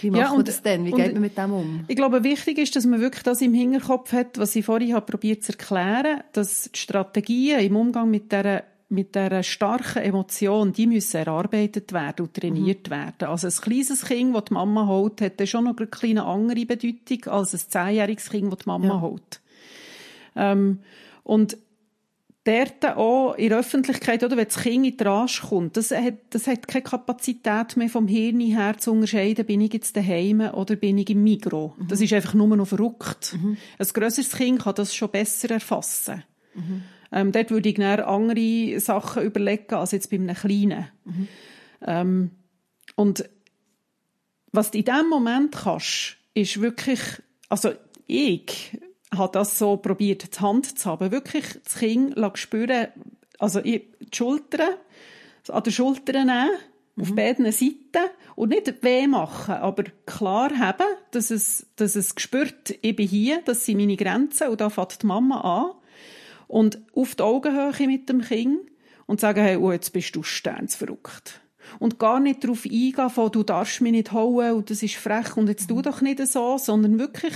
[0.02, 0.86] Wie macht ja, man das denn?
[0.86, 1.86] Wie geht man mit dem um?
[1.88, 5.06] Ich glaube, wichtig ist, dass man wirklich das im Hinterkopf hat, was ich vorhin habe
[5.06, 10.86] probiert zu erklären, dass die Strategien im Umgang mit dieser mit dieser starken Emotion, die
[10.86, 12.92] müssen erarbeitet werden und trainiert mhm.
[12.92, 13.30] werden.
[13.30, 16.66] Also ein kleines Kind, das die Mama holt, hat dann schon noch eine kleine andere
[16.66, 19.00] Bedeutung als ein zehnjähriges Kind, das die Mama ja.
[19.00, 19.41] holt.
[20.36, 20.80] Ähm,
[21.24, 21.58] und
[22.44, 26.16] dort auch in der Öffentlichkeit, oder, wenn das Kind in die Rage kommt, das hat,
[26.32, 30.76] das hat keine Kapazität mehr vom Hirn her zu unterscheiden, bin ich jetzt daheim oder
[30.76, 31.76] bin ich im Mikro.
[31.78, 31.88] Mhm.
[31.88, 33.38] Das ist einfach nur noch verrückt.
[33.40, 33.58] Mhm.
[33.78, 36.24] Ein grösseres Kind kann das schon besser erfassen.
[36.56, 36.84] Mhm.
[37.12, 40.88] Ähm, dort würde ich dann andere Sachen überlegen als jetzt bei einem Kleinen.
[41.06, 41.28] Mhm.
[41.86, 42.32] Ähm,
[42.96, 43.30] und
[44.52, 47.00] was du in diesem Moment kannst, ist wirklich,
[47.50, 47.72] also
[48.08, 48.78] ich
[49.14, 52.88] habe das so probiert, die Hand zu haben, wirklich das Kind spüren,
[53.40, 54.76] also die Schultern,
[55.50, 56.50] an den Schultern nehmen,
[56.96, 57.04] mhm.
[57.04, 62.76] auf beiden Seiten und nicht weh machen, aber klar haben, dass es, dass es spürt,
[62.82, 65.72] ich bin hier, das sind meine Grenzen und da fängt die Mama an
[66.48, 68.60] und auf die Augenhöhe mit dem Kind
[69.08, 71.42] und sagen, hey, oh, jetzt bist du sternsverrückt.
[71.80, 75.38] Und gar nicht darauf eingehen, von, du darfst mich nicht hauen und das ist frech
[75.38, 75.76] und jetzt mhm.
[75.76, 77.34] tu doch nicht so, sondern wirklich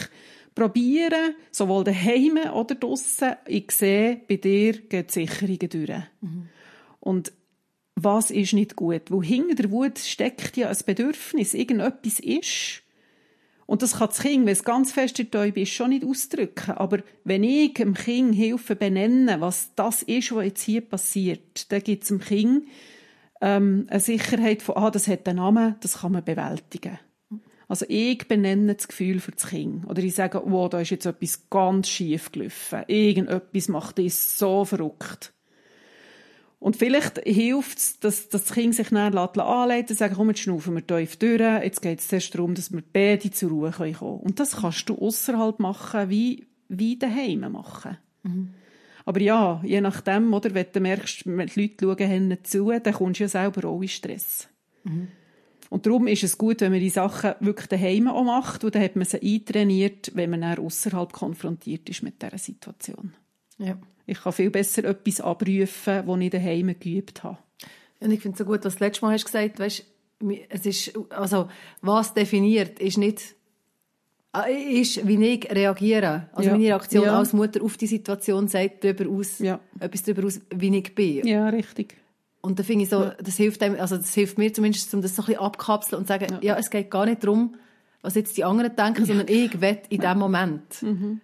[0.55, 6.03] probieren, sowohl daheim oder draussen, ich sehe, bei dir gehen die Sicherungen durch.
[6.21, 6.49] Mhm.
[7.01, 7.33] Und
[7.95, 9.09] was ist nicht gut?
[9.09, 12.81] Wo hinter der Wut steckt ja ein Bedürfnis, irgendetwas ist.
[13.65, 16.71] Und das kann das Kind, wenn es ganz fest in der ist, schon nicht ausdrücken.
[16.71, 21.81] Aber wenn ich dem Kind helfe benennen, was das ist, was jetzt hier passiert, dann
[21.81, 22.67] gibt es dem Kind
[23.41, 26.99] ähm, eine Sicherheit von, ah, das hat einen Namen, das kann man bewältigen.
[27.67, 29.87] Also ich benenne das Gefühl für das Kind.
[29.87, 32.83] Oder ich sage, oh, da ist jetzt etwas ganz schief gelaufen.
[32.87, 35.33] Irgendetwas macht das so verrückt.
[36.59, 40.39] Und vielleicht hilft es, dass, dass das Kind sich dann anleiten und sagen, komm, jetzt
[40.39, 41.41] schnaufen wir tief durch.
[41.63, 44.19] Jetzt geht es zuerst darum, dass wir beide zur Ruhe kommen können.
[44.19, 47.97] Und das kannst du außerhalb machen, wie, wie daheim machen.
[48.23, 48.53] Mhm.
[49.05, 53.19] Aber ja, je nachdem, oder, wenn du merkst, die Leute schauen nicht zu, dann kommst
[53.19, 54.47] du ja selber auch in Stress.
[54.83, 55.09] Mhm.
[55.69, 58.83] Und darum ist es gut, wenn man die Sachen wirklich daheim auch macht, und dann
[58.83, 63.13] hat man sie eintrainiert, wenn man dann außerhalb konfrontiert ist mit dieser Situation.
[63.57, 63.77] Ja.
[64.05, 67.37] Ich kann viel besser etwas abrufen, das ich daheim geübt habe.
[67.99, 69.85] Und ich finde es so gut, was du letztes Mal hast gesagt hast,
[70.49, 71.49] es ist, also,
[71.81, 73.35] was definiert, ist nicht,
[74.35, 76.29] äh, ist, wie ich reagiere.
[76.33, 76.55] Also ja.
[76.55, 77.17] meine Reaktion ja.
[77.17, 79.59] als Mutter auf die Situation sagt darüber aus, ja.
[79.79, 81.27] etwas darüber aus, wie ich bin.
[81.27, 81.97] Ja, richtig.
[82.45, 85.15] Und da finde ich so, das hilft einem, also das hilft mir zumindest, um das
[85.15, 86.39] so ein bisschen abkapseln und zu sagen, ja.
[86.41, 87.55] ja, es geht gar nicht darum,
[88.01, 89.05] was jetzt die anderen denken, ja.
[89.05, 90.81] sondern ich will in dem Moment.
[90.81, 91.21] Mhm.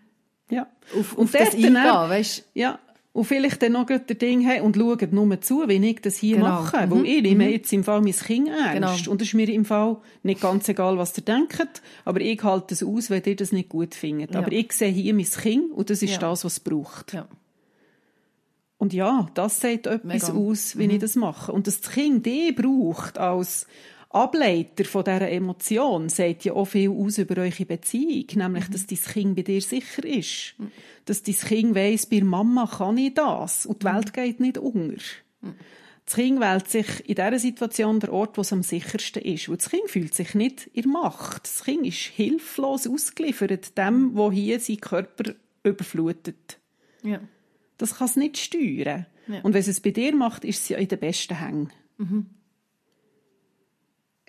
[0.50, 0.68] Ja.
[0.98, 2.80] Auf, auf das eingehen, weißt Ja.
[3.14, 6.38] Und vielleicht dann noch der Ding haben und schauen nur zu, wie ich das hier
[6.38, 6.62] genau.
[6.62, 6.88] mache.
[6.88, 6.92] Mhm.
[6.92, 7.52] Weil ich nehme mhm.
[7.52, 8.74] jetzt im Fall mein Kind ernst.
[9.04, 9.12] Genau.
[9.12, 12.74] Und es ist mir im Fall nicht ganz egal, was ihr denkt, aber ich halte
[12.74, 14.34] es aus, wenn ihr das nicht gut findet.
[14.34, 14.40] Ja.
[14.40, 16.20] Aber ich sehe hier mein Kind und das ist ja.
[16.20, 17.14] das, was es braucht.
[17.14, 17.28] Ja.
[18.82, 20.34] Und ja, das sagt etwas Mega.
[20.34, 20.96] aus, wie mhm.
[20.96, 21.52] ich das mache.
[21.52, 23.68] Und dass das Kind die braucht als
[24.10, 28.26] Ableiter von dieser Emotion, sagt ja auch viel aus über eure Beziehung.
[28.34, 28.72] Nämlich, mhm.
[28.72, 30.56] dass dein Kind bei dir sicher ist.
[30.58, 30.72] Mhm.
[31.06, 33.68] Dass dein Kind weiss, bei Mama kann ich das.
[33.68, 34.14] Und die Welt mhm.
[34.14, 34.96] geht nicht unter.
[35.42, 35.54] Mhm.
[36.04, 39.48] Das Kind wählt sich in dieser Situation der Ort, wo es am sichersten ist.
[39.48, 41.44] Und das Kind fühlt sich nicht in Macht.
[41.44, 46.58] Das Kind ist hilflos ausgeliefert dem, wo hier sein Körper überflutet.
[47.04, 47.20] Ja.
[47.82, 49.08] Das kann es nicht steuern.
[49.28, 49.42] Ja.
[49.42, 51.72] Und wenn es bei dir macht, ist es ja in den besten Hängen.
[51.98, 52.28] Mhm.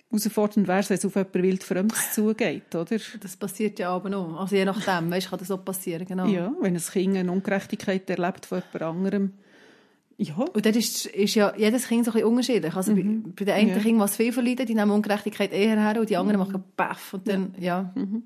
[0.09, 2.97] Herausfordernd wäre es, wenn es auf jemanden wildfremdes zugeht, oder?
[3.19, 4.39] Das passiert ja aber noch.
[4.39, 6.27] Also je nachdem, weißt, kann das auch passieren, genau.
[6.27, 9.33] Ja, wenn ein Kind eine Ungerechtigkeit erlebt von jemand anderem.
[10.17, 10.35] Ja.
[10.35, 12.75] Und dann ist, ist ja jedes Kind so ein bisschen unterschiedlich.
[12.75, 13.23] Also mhm.
[13.23, 13.77] bei, bei den einen ja.
[13.79, 16.47] Kindern, was viel verleiden, die nehmen Ungerechtigkeit eher her und die anderen mhm.
[16.47, 17.91] machen Baff und dann, ja.
[17.95, 18.01] ja.
[18.01, 18.23] Mhm.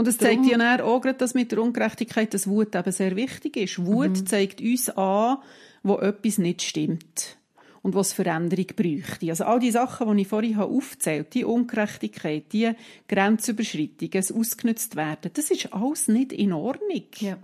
[0.00, 3.16] Und es zeigt ja dann auch gerade, dass mit der Ungerechtigkeit das Wut eben sehr
[3.16, 3.84] wichtig ist.
[3.84, 4.26] Wut mhm.
[4.26, 5.36] zeigt uns an,
[5.82, 7.36] wo etwas nicht stimmt
[7.82, 9.28] und was Veränderung bräuchte.
[9.28, 12.70] Also all die Sachen, die ich vorhin aufgezählt habe, die Ungerechtigkeit, die
[13.08, 17.04] Grenzüberschreitung, das ausgenutzt werden, das ist alles nicht in Ordnung.
[17.18, 17.36] Ja.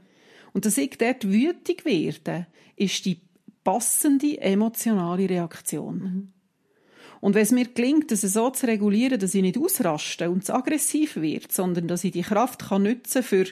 [0.54, 3.20] Und dass ich dort wütig werde, ist die
[3.64, 5.98] passende emotionale Reaktion.
[5.98, 6.32] Mhm.
[7.20, 10.55] Und wenn es mir gelingt, das so zu regulieren, dass ich nicht ausraste und zu
[10.55, 13.46] aggressiv wird, sondern dass ich die Kraft kann nutzen für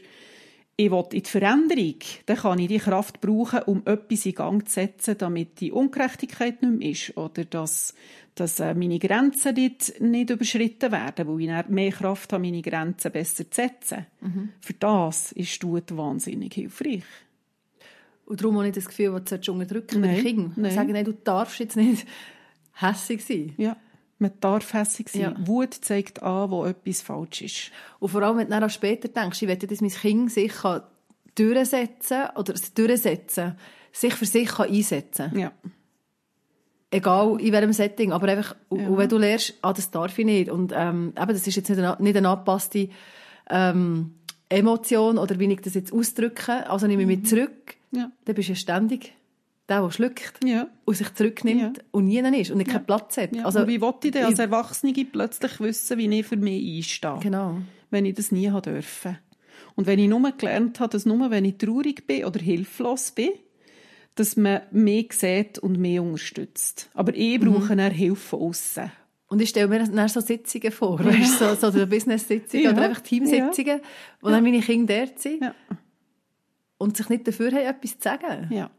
[0.76, 4.68] ich will in die Veränderung, dann kann ich die Kraft brauchen, um etwas in Gang
[4.68, 7.94] zu setzen, damit die Ungerechtigkeit nicht mehr ist oder dass,
[8.34, 13.12] dass äh, meine Grenzen nicht, nicht überschritten werden, weil ich mehr Kraft habe, meine Grenzen
[13.12, 14.06] besser zu setzen.
[14.20, 14.48] Mhm.
[14.60, 17.04] Für das ist Tut wahnsinnig hilfreich.
[18.26, 20.70] Und darum habe ich das Gefühl, dass du unterdrücken den Kindern.
[20.72, 22.06] Sagen, nein, du darfst jetzt nicht
[22.74, 23.54] hässig sein.
[23.56, 23.76] Ja.
[24.18, 25.20] Man darf hässig sein.
[25.20, 25.34] Ja.
[25.46, 27.70] Wut zeigt an, wo etwas falsch ist.
[27.98, 30.52] Und vor allem, wenn du dann auch später denkst, ich wette, dass mein Kind sich
[31.34, 33.56] durchsetzen oder durchsetzen,
[33.92, 35.52] sich für sich kann einsetzen Ja.
[36.90, 38.86] Egal in welchem Setting, aber einfach, ja.
[38.88, 41.68] und wenn du lernst, ah, das darf ich nicht, und ähm, eben, das ist jetzt
[41.68, 42.88] nicht eine, nicht eine angepasste
[43.50, 44.14] ähm,
[44.48, 47.24] Emotion oder wie ich das jetzt ausdrücke, also nehme ich mich mhm.
[47.24, 48.12] zurück, ja.
[48.24, 49.12] dann bist du ja ständig
[49.68, 50.68] der, der schluckt ja.
[50.84, 51.84] und sich zurücknimmt ja.
[51.90, 52.74] und nie ist und nicht ja.
[52.74, 53.34] keinen Platz hat.
[53.34, 53.44] Ja.
[53.44, 57.18] Also, und wie wollte ich denn als Erwachsene plötzlich wissen, wie ich für mich einstehe?
[57.22, 57.58] Genau.
[57.90, 59.18] Wenn ich das nie haben dürfen.
[59.74, 63.30] Und wenn ich nur gelernt habe, dass nur wenn ich traurig bin oder hilflos bin,
[64.14, 66.90] dass man mehr sieht und mehr unterstützt.
[66.94, 67.90] Aber ich brauche mhm.
[67.90, 68.92] Hilfe von außen.
[69.26, 71.06] Und ich stelle mir dann so Sitzungen vor, ja.
[71.06, 72.72] weißt, so, so, Business-Sitzungen ja.
[72.72, 73.84] oder einfach Teamsitzungen, ja.
[74.20, 75.52] wo dann meine Kinder dort sind
[76.78, 78.52] und sich nicht dafür haben, etwas zu sagen.
[78.52, 78.70] Ja.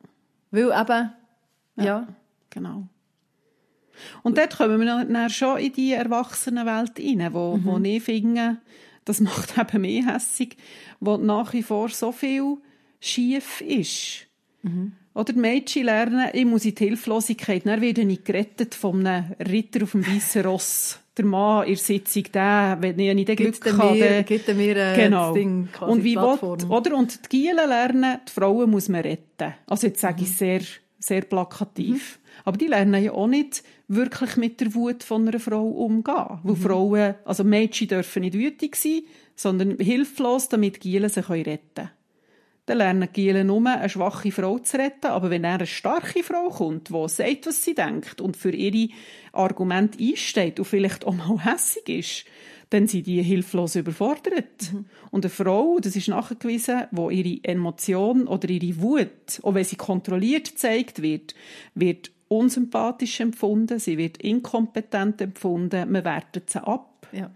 [0.56, 1.12] Weil eben,
[1.78, 1.84] ja.
[1.84, 2.08] ja.
[2.50, 2.88] Genau.
[4.24, 7.66] Und dort kommen wir dann schon in die Erwachsenenwelt rein, wo, mhm.
[7.66, 8.58] wo ich finde,
[9.04, 10.58] das macht eben mehr hässig,
[11.00, 12.58] wo nach wie vor so viel
[13.00, 14.28] schief ist.
[14.64, 14.94] Mhm.
[15.14, 17.66] Oder die Mädchen lernen, ich muss in die Hilflosigkeit.
[17.66, 21.00] Dann werde ich gerettet von einem Ritter auf dem weißen Ross.
[21.18, 24.24] Der Mann in der Sitzung, der, wenn ich nicht Glück habe.
[24.28, 25.34] Gibt mir äh, genau.
[25.34, 26.38] Ding, und wie will,
[26.70, 26.96] oder?
[26.96, 29.54] Und die Gielen lernen, die Frauen muss man retten.
[29.66, 30.24] Also jetzt sage mhm.
[30.24, 30.62] ich sehr,
[31.00, 32.20] sehr plakativ.
[32.20, 32.42] Mhm.
[32.44, 36.40] Aber die lernen ja auch nicht wirklich mit der Wut von einer Frau umgehen.
[36.44, 36.58] Weil mhm.
[36.58, 39.04] Frauen, also Mädchen dürfen nicht wütig sein,
[39.36, 41.90] sondern hilflos, damit die Gielen sich retten können
[42.66, 45.08] dann lernen Giele nur, eine schwache Frau zu retten.
[45.08, 48.92] Aber wenn er eine starke Frau kommt, die sagt, was sie denkt und für ihre
[49.34, 52.26] Argumente einsteht und vielleicht auch mal hässig ist,
[52.72, 54.74] dann sind die hilflos überfordert.
[54.74, 54.86] Mhm.
[55.12, 59.76] Und eine Frau, das ist nachgewiesen, wo ihre Emotion oder ihre Wut, auch wenn sie
[59.76, 61.36] kontrolliert gezeigt wird,
[61.76, 67.08] wird unsympathisch empfunden, sie wird inkompetent empfunden, man wertet sie ab.
[67.12, 67.30] Ja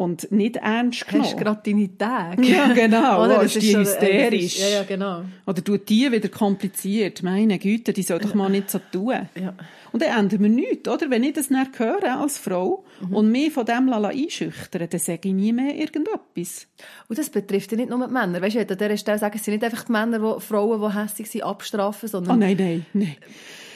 [0.00, 1.26] und nicht ernst genommen.
[1.26, 2.42] Hast gerade deine Tage.
[2.42, 3.22] Ja, genau.
[3.24, 3.42] Oder?
[3.42, 4.56] Das ist die hysterisch.
[4.56, 5.24] Ist, ja, ja, genau.
[5.46, 7.22] Oder tut die wieder kompliziert.
[7.22, 9.28] Meine Güte, die soll doch mal nicht so tun.
[9.34, 9.52] Ja.
[9.92, 11.10] Und dann ändern wir nichts, oder?
[11.10, 13.14] Wenn ich das nicht höre als Frau mhm.
[13.14, 16.66] und mich von dem einschüchtern dann sage ich nie mehr irgendetwas.
[17.08, 18.40] Und das betrifft ja nicht nur die Männer.
[18.40, 21.28] Weißt du, an dieser Stelle sagen sie nicht einfach die Männer, die Frauen, die hässlich
[21.28, 22.36] sind, abstrafen, sondern...
[22.36, 23.16] Oh nein, nein, nein.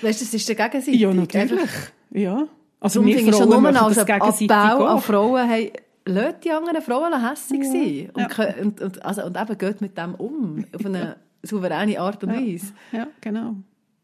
[0.01, 1.01] Weißt du, das ist der Gegenseitig.
[1.01, 1.53] Ja, natürlich.
[1.53, 1.91] Einfach.
[2.13, 2.47] Ja.
[2.81, 5.71] Also wir Frauen schon nur als Abbau an Frauen haben
[6.07, 7.71] Lass die anderen Frauen hässlich ja.
[7.71, 8.11] sein.
[8.13, 8.63] Und, ja.
[8.63, 10.65] und, und, also, und eben geht mit dem um.
[10.75, 12.73] Auf eine souveräne Art und Weise.
[12.93, 13.57] Ja, genau.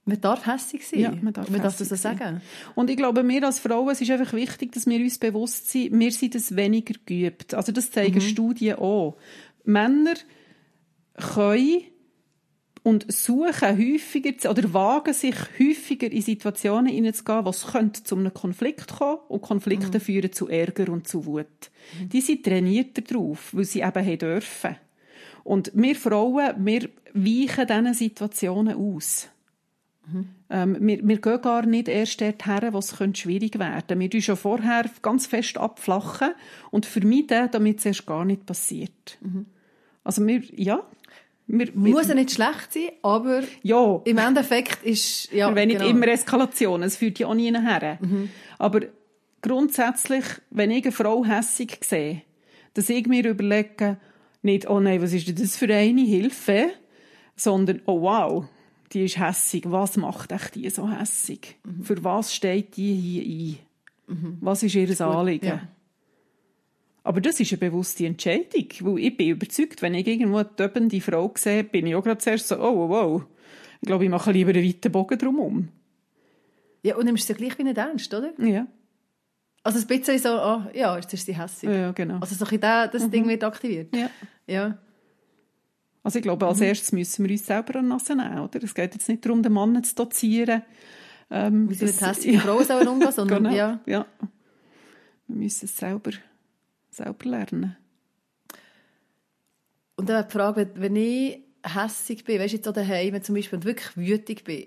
[0.07, 1.01] Man darf hässlich sein.
[1.01, 2.41] Ja, man darf, man darf das so sagen.
[2.75, 5.99] Und ich glaube, wir als Frauen, es ist einfach wichtig, dass wir uns bewusst sind,
[5.99, 7.55] wir sind es weniger geübt.
[7.55, 8.21] Also das zeigen mhm.
[8.21, 9.19] Studien auch.
[9.65, 10.15] Männer
[11.15, 11.83] können
[12.83, 18.33] und suchen häufiger oder wagen sich häufiger in Situationen hineinzugehen, wo es könnte zu einem
[18.33, 20.03] Konflikt kommen und Konflikte mhm.
[20.03, 21.47] führen zu Ärger und zu Wut.
[22.01, 22.09] Mhm.
[22.09, 24.77] Die sind trainierter drauf, weil sie eben haben dürfen.
[25.45, 29.29] Und wir Frauen, wir weichen diesen Situationen aus.
[30.07, 30.29] Mhm.
[30.49, 33.99] Ähm, wir, wir gehen gar nicht erst dorthin, wo es schwierig werden könnte.
[33.99, 36.33] Wir tun schon vorher ganz fest abflachen
[36.71, 39.19] und vermeiden, damit es erst gar nicht passiert.
[39.21, 39.47] Mhm.
[40.03, 40.83] Also wir, ja,
[41.59, 44.01] wir, Muss ja nicht schlecht sein, aber ja.
[44.05, 45.33] im Endeffekt ist...
[45.33, 45.91] Ja, wir nicht genau.
[45.91, 47.99] immer Eskalation, es führt ja auch nie her.
[48.01, 48.31] Mhm.
[48.59, 48.81] Aber
[49.43, 52.23] grundsätzlich, wenn ich eine Frau hässig sehe,
[52.75, 53.99] dass ich mir überlege,
[54.43, 56.71] nicht, oh nein, was ist denn das für eine Hilfe,
[57.37, 58.45] sondern, oh wow,
[58.93, 61.57] die ist hässig, was macht echt die so hässig?
[61.65, 61.85] Mhm.
[61.85, 64.17] Für was steht die hier ein?
[64.17, 64.39] Mhm.
[64.41, 65.47] Was ist ihr Anliegen?
[65.47, 65.69] Ja.
[67.03, 71.01] Aber das ist eine bewusste Entscheidung, weil ich bin überzeugt, wenn ich irgendwo eine töpende
[71.01, 73.23] Frau sehe, bin ich auch gerade zuerst so, oh, wow, wow.
[73.81, 75.69] Ich glaube, ich mache lieber einen weiten Bogen drumherum.
[76.83, 78.33] Ja, und nimmst du gleich wie nicht ernst, oder?
[78.39, 78.67] Ja.
[79.63, 81.71] Also ein bisschen so, oh, ja, jetzt ist sie hässlich.
[81.71, 82.19] Ja, genau.
[82.21, 83.11] Also so ein das mhm.
[83.11, 83.95] Ding wird aktiviert.
[83.95, 84.11] Ja.
[84.47, 84.79] ja.
[86.03, 86.65] Also ich glaube, als mhm.
[86.65, 88.63] erstes müssen wir uns selber an Nase nehmen, oder?
[88.63, 90.63] Es geht jetzt nicht darum, den Mann zu dozieren.
[91.31, 92.41] Ähm, Wie sie mit hässlichen ja.
[92.41, 93.55] Frauen umgehen, sondern genau.
[93.55, 93.81] ja.
[93.87, 94.07] ja.
[95.29, 96.11] Wir müssen es selber
[97.05, 97.77] selber lernen.
[99.97, 103.59] Und dann die Frage, wenn ich hässig bin, weißt du, jetzt auch daheim zum Beispiel,
[103.59, 104.67] und wirklich wütig bin,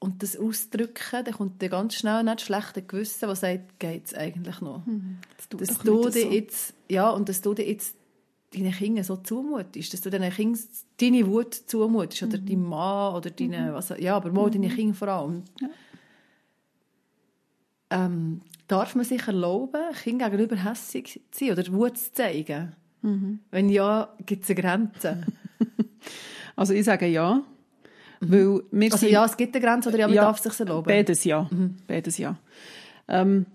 [0.00, 4.14] und das ausdrücken, dann kommt dann ganz schnell nicht schlechte Gewissen, das sagt, geht es
[4.14, 4.86] eigentlich noch.
[4.86, 5.18] Mhm.
[5.36, 6.30] Das dass du dir so.
[6.30, 7.96] jetzt, ja, und dass du dir jetzt
[8.54, 10.62] deinen Kindern so zumutest, dass du deinen Kindern
[11.00, 12.28] deine Wut zumutest, mhm.
[12.28, 13.74] oder deinem Mann, oder deine, mhm.
[13.74, 14.52] was, ja, aber mal mhm.
[14.52, 15.44] deine Kinder vor allem.
[15.60, 15.68] Ja.
[17.90, 22.74] Ähm, darf man sich erlauben, Kind gegenüber hässig zu sein oder Wut zu zeigen?
[23.02, 23.40] Mhm.
[23.50, 25.24] Wenn ja, gibt es eine Grenze?
[26.56, 27.42] also ich sage ja.
[28.20, 30.60] Weil wir also ja, es gibt eine Grenze oder ja, man ja, darf es sich
[30.60, 30.86] erlauben?
[30.86, 31.48] Beides ja.
[31.50, 31.76] Mhm.
[31.86, 32.36] Beides ja.
[33.06, 33.46] Ähm,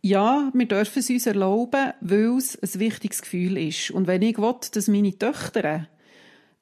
[0.00, 3.90] ja, wir dürfen es uns erlauben, weil es ein wichtiges Gefühl ist.
[3.90, 5.86] Und wenn ich will, dass meine Töchter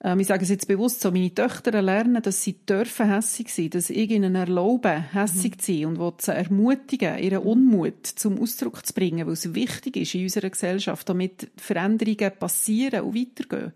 [0.02, 3.90] ich sage es jetzt bewusst so, meine Töchter lernen, dass sie dürfen hässig sein, dass
[3.90, 5.58] ich ihnen erlaube, hässig mhm.
[5.58, 9.96] zu sein und will sie ermutigen, ihren Unmut zum Ausdruck zu bringen, weil es wichtig
[9.96, 13.72] ist in unserer Gesellschaft, damit Veränderungen passieren und weitergehen.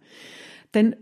[0.72, 0.96] Dann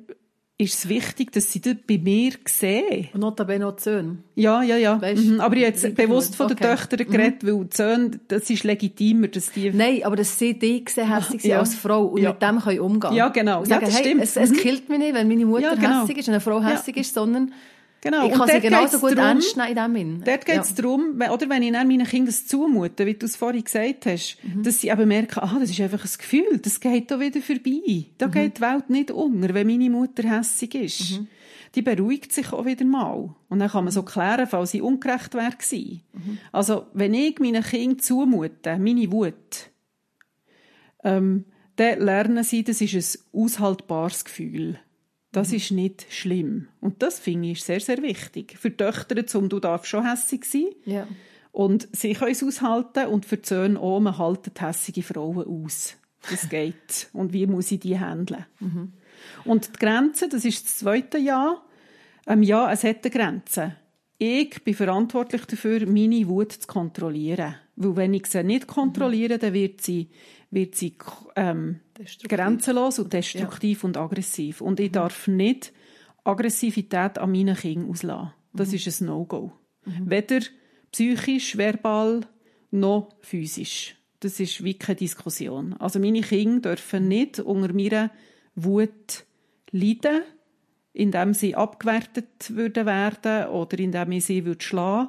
[0.63, 3.09] ist es wichtig, dass sie das bei mir sehen.
[3.13, 4.19] Und notabene auch die Söhne.
[4.35, 5.01] Ja, ja, ja.
[5.01, 5.41] Weißt, mhm.
[5.41, 6.55] Aber ich habe jetzt bewusst von okay.
[6.55, 7.47] den Töchtern geredet, mhm.
[7.59, 9.71] weil die Söhne, das ist legitimer, dass die...
[9.71, 11.59] Nein, aber dass sie dich sehen, hässig Ja.
[11.61, 12.31] als Frau und Ja.
[12.31, 13.61] mit dem können umgehen Ja, genau.
[13.61, 14.23] Und Ja, sagen, das hey, stimmt.
[14.23, 14.57] es, es Mhm.
[14.57, 16.03] killt mich nicht, wenn meine Mutter Ja, genau.
[16.03, 17.53] hässig ist und eine Frau hässig ist, sondern
[18.05, 18.27] Genau.
[18.27, 20.25] ich kann sie genauso gut ernst nehmen in.
[20.25, 20.77] Dort geht es Ja.
[20.83, 24.65] darum, oder wenn ich meinen Kindern das zumute, wie du es vorhin gesagt hast, Mhm.
[24.65, 28.07] dass sie eben merken, ah, das ist einfach ein Gefühl, das geht da wieder vorbei.
[28.19, 28.33] Da Mhm.
[28.33, 31.13] geht die Welt nicht unter, wenn meine Mutter hässig ist.
[31.21, 31.29] Mhm.
[31.77, 33.35] Die beruhigt sich auch wieder mal.
[33.49, 36.03] Und dann kann man so klären, falls sie ungerecht wäre gewesen.
[36.13, 36.39] Mhm.
[36.51, 39.71] Also, wenn ich meinen Kindern zumute, meine Wut,
[41.05, 41.45] ähm,
[41.77, 42.95] dann lernen sie, das ist
[43.35, 44.79] ein aushaltbares Gefühl.
[45.33, 46.69] Das ist nicht schlimm.
[46.81, 48.57] Und das finde ich sehr, sehr wichtig.
[48.59, 50.67] Für die Töchter, zum du darfst schon hässig sein.
[50.85, 51.09] Ja.
[51.53, 53.07] Und sie können es aushalten.
[53.07, 55.97] Und für die Söhne auch, man haltet hässige Frauen aus.
[56.31, 57.09] Das geht.
[57.15, 58.45] und wie muss ich die handeln?
[59.45, 61.65] Und die Grenze, das ist das zweite Jahr.
[62.27, 63.77] Ähm, ja, es hat eine Grenze.
[64.19, 67.57] Ich bin verantwortlich dafür, meine Wut zu kontrollieren.
[67.77, 70.09] Weil wenn ich sie nicht kontrolliere, dann wird sie,
[70.53, 70.95] wird sie
[71.35, 71.81] ähm,
[72.29, 74.61] grenzenlos und destruktiv und aggressiv.
[74.61, 75.73] Und ich darf nicht
[76.25, 78.33] Aggressivität an meinen Kindern auslassen.
[78.53, 79.53] Das ist ein No-Go.
[79.85, 80.41] Weder
[80.93, 82.21] psychisch, verbal
[82.71, 83.97] noch physisch.
[84.21, 85.73] Das ist wie keine Diskussion.
[85.79, 88.11] Also meine Kinder dürfen nicht unter meiner
[88.55, 89.25] Wut
[89.71, 90.23] leiden,
[90.93, 95.09] indem sie abgewertet würden werden oder indem ich sie würde schlagen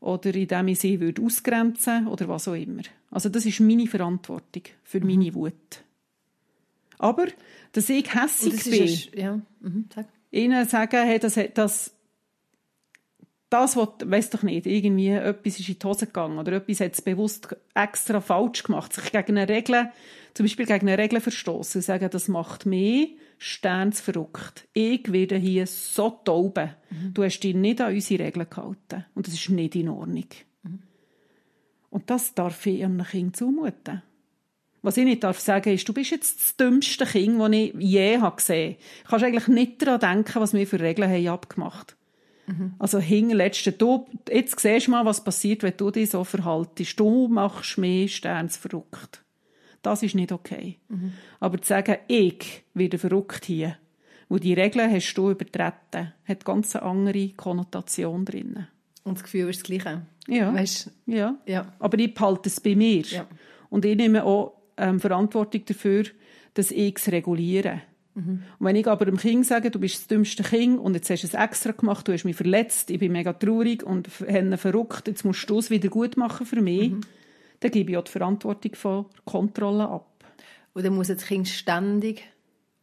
[0.00, 2.82] oder indem ich sie würde ausgrenzen oder was auch immer.
[3.10, 5.82] Also das ist meine Verantwortung für meine Wut.
[6.98, 7.26] Aber,
[7.72, 10.06] dass ich das bin, ist, ja, mhm, sag.
[10.30, 11.94] ihnen sagen, hey, das, das,
[13.50, 16.94] das was, weiss doch nicht, irgendwie etwas ist in die Hose gegangen oder etwas hat
[16.94, 19.90] es bewusst extra falsch gemacht, sich gegen eine Regel,
[20.34, 24.68] zum Beispiel gegen eine Regel verstoßen sagen, das macht mich sternsverrückt.
[24.72, 26.74] Ich werde hier so tauben.
[27.14, 29.04] Du hast dich nicht an unsere Regeln gehalten.
[29.14, 30.26] Und das ist nicht in Ordnung.
[31.90, 34.02] Und das darf ich einem Kind zumuten.
[34.82, 38.18] Was ich nicht darf sagen ist, du bist jetzt das dümmste Kind, das ich je
[38.18, 38.82] habe gesehen habe.
[39.02, 41.96] Du kannst eigentlich nicht daran denken, was wir für Regeln haben abgemacht
[42.78, 46.98] Also hinterletzte, du, jetzt siehst du mal, was passiert, wenn du dich so verhaltest.
[47.00, 49.24] Du machst mich sternsverrückt.
[49.82, 50.78] Das ist nicht okay.
[51.40, 53.76] Aber zu sagen, ich werde verrückt hier,
[54.28, 58.66] wo die Regeln hast du übertreten, hat ganz eine andere Konnotation drin.
[59.04, 60.02] Und das Gefühl ist das Gleiche.
[60.26, 60.52] Ja.
[60.52, 61.36] Weißt, Ja.
[61.46, 61.72] ja.
[61.78, 63.02] Aber ich behalte es bei mir.
[63.02, 63.26] Ja.
[63.70, 66.04] Und ich nehme auch ähm, Verantwortung dafür,
[66.54, 67.82] dass ich es reguliere.
[68.14, 71.22] Und wenn ich aber dem Kind sage, du bist das dümmste Kind und jetzt hast
[71.22, 75.06] du es extra gemacht, du hast mich verletzt, ich bin mega traurig und henne verrückt,
[75.06, 76.94] jetzt musst du es wieder gut machen für mich,
[77.60, 80.06] dann gebe ich auch die Verantwortung von Kontrolle ab.
[80.74, 82.22] Und dann muss das Kind ständig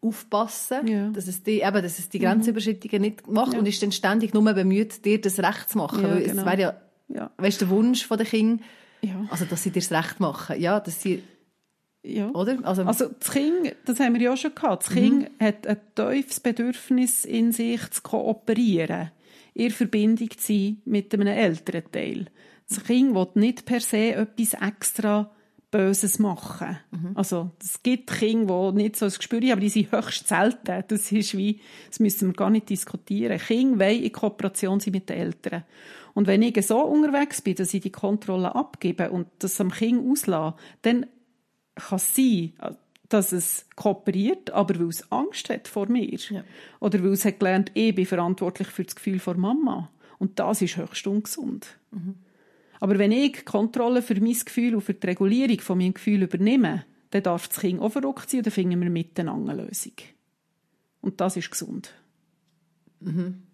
[0.01, 1.07] aufpassen, Ja.
[1.07, 1.13] Mhm.
[1.13, 4.43] dass, es die, eben, dass es die Grenzüberschreitungen nicht macht und ist dann ständig nur
[4.53, 6.03] bemüht, dir das Recht zu machen.
[6.03, 6.41] Ja, genau.
[6.41, 7.31] es wäre ja, Ja.
[7.38, 8.63] weißt, der Wunsch der Kinder,
[9.01, 9.25] Ja.
[9.29, 10.59] also dass sie dir das Recht machen.
[10.59, 11.23] Ja, dass sie,
[12.03, 12.29] ja.
[12.31, 12.59] oder?
[12.63, 15.77] Also, Also das Kind, das haben wir ja auch schon gehabt, das Kind hat ein
[15.95, 19.11] tiefes Bedürfnis in sich zu kooperieren,
[19.55, 22.25] in Verbindung zu sein mit einem älteren Teil.
[22.67, 25.32] Das Kind will nicht per se etwas extra
[25.71, 26.78] Böses machen.
[27.15, 30.84] Also es gibt Kinder, die nicht so ein Gespür haben, aber die sind höchst selten.
[30.88, 33.38] Das ist wie, das müssen wir gar nicht diskutieren.
[33.38, 35.63] Kinder wollen in Kooperation sein mit den Eltern.
[36.13, 40.10] Und wenn ich so unterwegs bin, dass ich die Kontrolle abgebe und das am Kind
[40.10, 41.08] auslasse, dann
[41.75, 42.54] kann es sein,
[43.10, 46.17] dass es kooperiert, aber weil es Angst hat vor mir.
[46.30, 46.43] Ja.
[46.80, 49.89] Oder weil es hat gelernt, ich bin verantwortlich für das Gefühl vor Mama.
[50.19, 51.67] Und das ist höchst ungesund.
[52.79, 56.85] Aber wenn ich Kontrolle für mein Gefühl und für die Regulierung von meinem Gefühl übernehme,
[57.11, 59.93] dann darf das Kind auch verrückt sein und dann finden wir miteinander eine Lösung.
[61.01, 61.93] Und das ist gesund.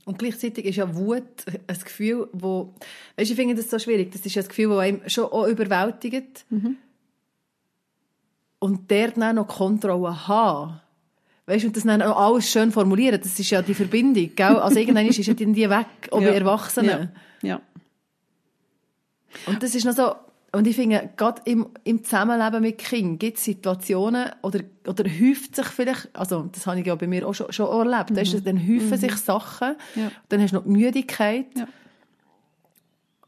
[0.06, 2.74] Und gleichzeitig ist ja Wut ein Gefühl, wo,
[3.18, 4.12] weißt, ich finde das so schwierig.
[4.12, 6.46] Das ist ja ein Gefühl, das einem schon auch überwältigt.
[8.60, 10.80] Und der dann noch Kontrolle haben.
[11.46, 14.58] Weißt, und das dann auch alles schön formulieren, das ist ja die Verbindung, gell?
[14.58, 17.10] Also irgendwann ist ja die weg, auch bei Erwachsenen.
[17.42, 17.50] Ja.
[17.50, 17.62] ja.
[19.48, 20.14] Und das ist noch so,
[20.54, 25.56] und ich finde, gerade im, im Zusammenleben mit Kindern gibt es Situationen, oder, oder häuft
[25.56, 28.60] sich vielleicht, also das habe ich ja bei mir auch schon, schon erlebt, du, dann
[28.60, 30.12] häufen sich Sachen, Ja.
[30.30, 31.68] dann hast du noch die Müdigkeit, Ja.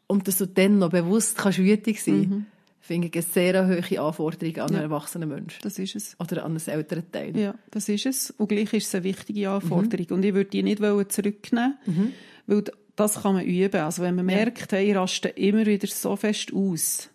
[0.08, 2.46] und dass du dann noch bewusst kannst wütig sein
[2.82, 4.82] finde ich eine sehr hohe Anforderung an einen Ja.
[4.82, 5.60] erwachsenen Menschen.
[5.64, 6.18] Das ist es.
[6.20, 7.38] Oder an einen älteren Teil.
[7.38, 8.32] Ja, das ist es.
[8.32, 10.08] Und gleich ist es eine wichtige Anforderung.
[10.18, 11.78] Und ich würde die nicht wollen zurücknehmen
[12.46, 12.64] weil
[12.96, 13.82] das kann man üben.
[13.82, 17.10] Also wenn man merkt, hey, ich raste immer wieder so fest aus,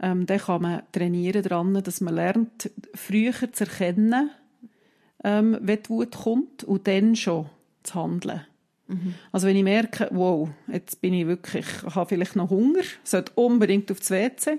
[0.00, 4.30] ähm, dann kann man trainieren daran, dass man lernt, früher zu erkennen,
[5.24, 7.46] ähm, wenn die Wut kommt und dann schon
[7.82, 8.42] zu handeln.
[8.86, 9.14] Mhm.
[9.32, 13.32] Also wenn ich merke, wow, jetzt bin ich wirklich, ich habe vielleicht noch Hunger, sollte
[13.34, 14.58] unbedingt aufs WC,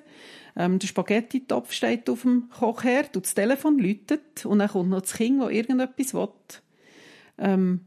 [0.56, 5.02] ähm, der Spaghetti-Topf steht auf dem Kochherd und das Telefon läutet und dann kommt noch
[5.02, 6.30] das Kind, das irgendetwas will.
[7.38, 7.82] Ähm,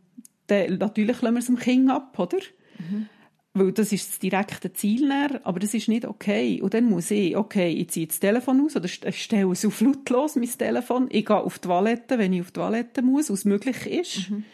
[0.46, 2.38] dann, natürlich lassen wir es dem Kind ab, oder?
[2.78, 3.06] Mhm.
[3.54, 6.62] Weil das ist das direkte Ziel näher, aber das ist nicht okay.
[6.62, 10.36] Und dann muss ich, okay, ich ziehe das Telefon aus oder stelle es auf lautlos,
[10.36, 11.08] mein Telefon.
[11.10, 14.30] Ich gehe auf die Toilette, wenn ich auf die Toilette muss, was möglich ist.
[14.30, 14.44] Mhm.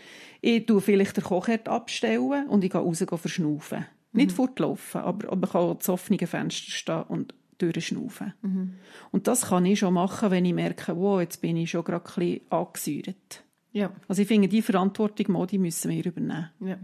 [0.40, 3.78] Ich tue vielleicht den Kochherd abstellen und ich gehe raus verschnaufen.
[3.78, 3.84] Mhm.
[4.20, 8.34] Nicht fortlaufen, aber, aber ich kann auch zu offenen Fenster stehen und durchschnaufen.
[8.42, 8.74] Mhm.
[9.12, 12.04] Und das kann ich schon machen, wenn ich merke, wow, jetzt bin ich schon gerade
[12.04, 13.44] ein bisschen angesäuert.
[13.72, 13.92] Ja.
[14.08, 16.50] Also ich finde, die Verantwortung, die müssen wir übernehmen.
[16.60, 16.78] Ja.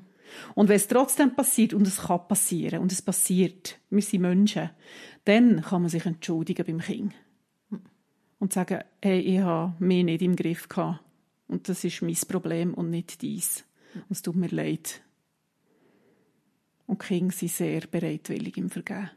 [0.54, 4.70] Und wenn es trotzdem passiert, und es kann passieren, und es passiert, wir sind Menschen,
[5.24, 7.14] dann kann man sich entschuldigen beim Kind.
[8.38, 11.00] Und sagen, hey, ich habe mich nicht im Griff gehabt.
[11.46, 13.64] Und das ist mein Problem und nicht dies.
[13.94, 15.02] Und es tut mir leid.
[16.86, 19.10] Und die Kinder sind sehr bereitwillig im Vergehen.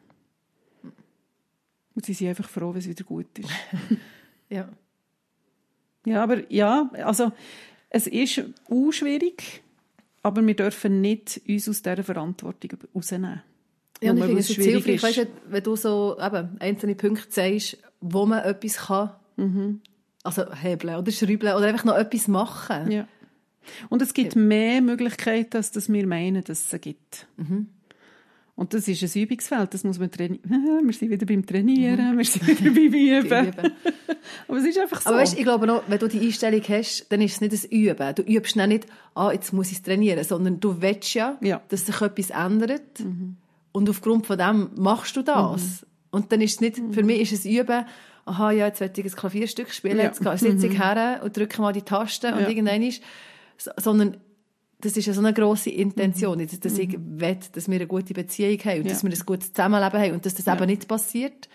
[1.96, 3.50] Und sie sind einfach froh, wenn es wieder gut ist.
[4.50, 4.70] ja.
[6.06, 7.32] Ja, aber ja, also
[7.90, 9.64] es ist auch schwierig,
[10.28, 13.42] aber wir dürfen nicht uns aus dieser Verantwortung rausnehmen.
[14.02, 18.26] Ja, und ich finde es hilfreich, weißt, wenn du so eben, einzelne Punkte sagst, wo
[18.26, 19.82] man etwas kann, mhm.
[20.24, 22.92] also hebeln oder schrauben oder einfach noch etwas machen.
[22.92, 23.08] Ja.
[23.90, 24.42] Und es gibt ja.
[24.42, 27.28] mehr Möglichkeiten, als dass wir meinen, dass es gibt.
[27.38, 27.68] Mhm.
[28.58, 30.42] Und das ist ein Übungsfeld, das muss man trainieren.
[30.84, 32.18] Wir sind wieder beim Trainieren, mhm.
[32.18, 32.92] wir sind wieder beim
[33.54, 33.54] Üben.
[34.48, 35.10] Aber es ist einfach so.
[35.10, 37.70] Aber weißt, ich glaube noch, wenn du die Einstellung hast, dann ist es nicht ein
[37.70, 38.16] Üben.
[38.16, 41.62] Du übst nicht, ah, jetzt muss ich es trainieren, sondern du willst ja, ja.
[41.70, 43.00] dass sich etwas ändert.
[43.00, 43.38] Mhm.
[43.74, 45.62] Und aufgrund von dem machst du das.
[45.62, 45.88] Mhm.
[46.10, 47.86] Und dann ist es nicht, für mich ist es Üben,
[48.26, 50.06] aha, ja, jetzt werde ich ein Klavierstück spielen, ja.
[50.06, 50.82] jetzt sitze ich mhm.
[50.82, 53.04] her und drücke mal die Taste und irgendwann ist,
[53.78, 54.18] sondern
[54.80, 56.48] das ist ja so eine grosse Intention, mhm.
[56.60, 57.20] dass ich mhm.
[57.20, 58.92] will, dass wir eine gute Beziehung haben und ja.
[58.94, 60.56] dass wir ein gutes Zusammenleben haben und dass das ja.
[60.56, 61.50] eben nicht passiert.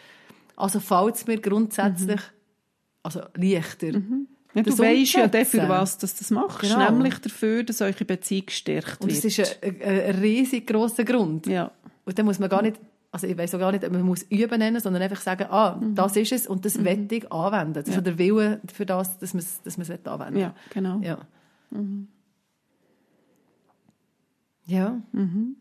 [0.57, 3.03] Also fällt es mir grundsätzlich mhm.
[3.03, 3.99] also leichter.
[3.99, 4.27] Mhm.
[4.55, 6.91] Ja, du weißt ja dafür, was du das machst, genau.
[6.91, 9.03] nämlich dafür, dass eure Beziehung gestärkt wird.
[9.03, 11.47] Und das ist ein, ein, riesig grosser Grund.
[11.47, 11.71] Ja.
[12.05, 12.79] Und dann muss man gar nicht,
[13.13, 15.95] also ich weiß auch gar nicht, man muss üben nennen, sondern einfach sagen, ah, mhm.
[15.95, 16.85] das ist es und das mhm.
[16.85, 17.75] will ich anwenden.
[17.75, 18.01] Das ist ja.
[18.03, 21.01] der Wille für das, dass man es dass anwenden Ja, genau.
[21.01, 21.19] Ja.
[21.71, 22.09] Mhm.
[24.73, 25.01] Ja.
[25.13, 25.57] Mhm.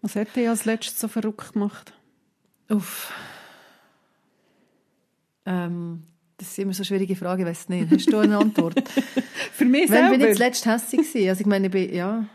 [0.00, 1.92] Was hat dich als letztes so verrückt gemacht?
[2.70, 3.12] Uff.
[5.46, 6.04] Ähm,
[6.38, 7.90] das ist immer so eine schwierige Frage, ich weiß nicht.
[7.90, 8.82] Hast du eine Antwort?
[9.52, 10.18] Für mich Wann selber.
[10.18, 11.28] bin ich zuletzt hässlich gewesen?
[11.28, 12.26] Also ich meine, ich bin, ja...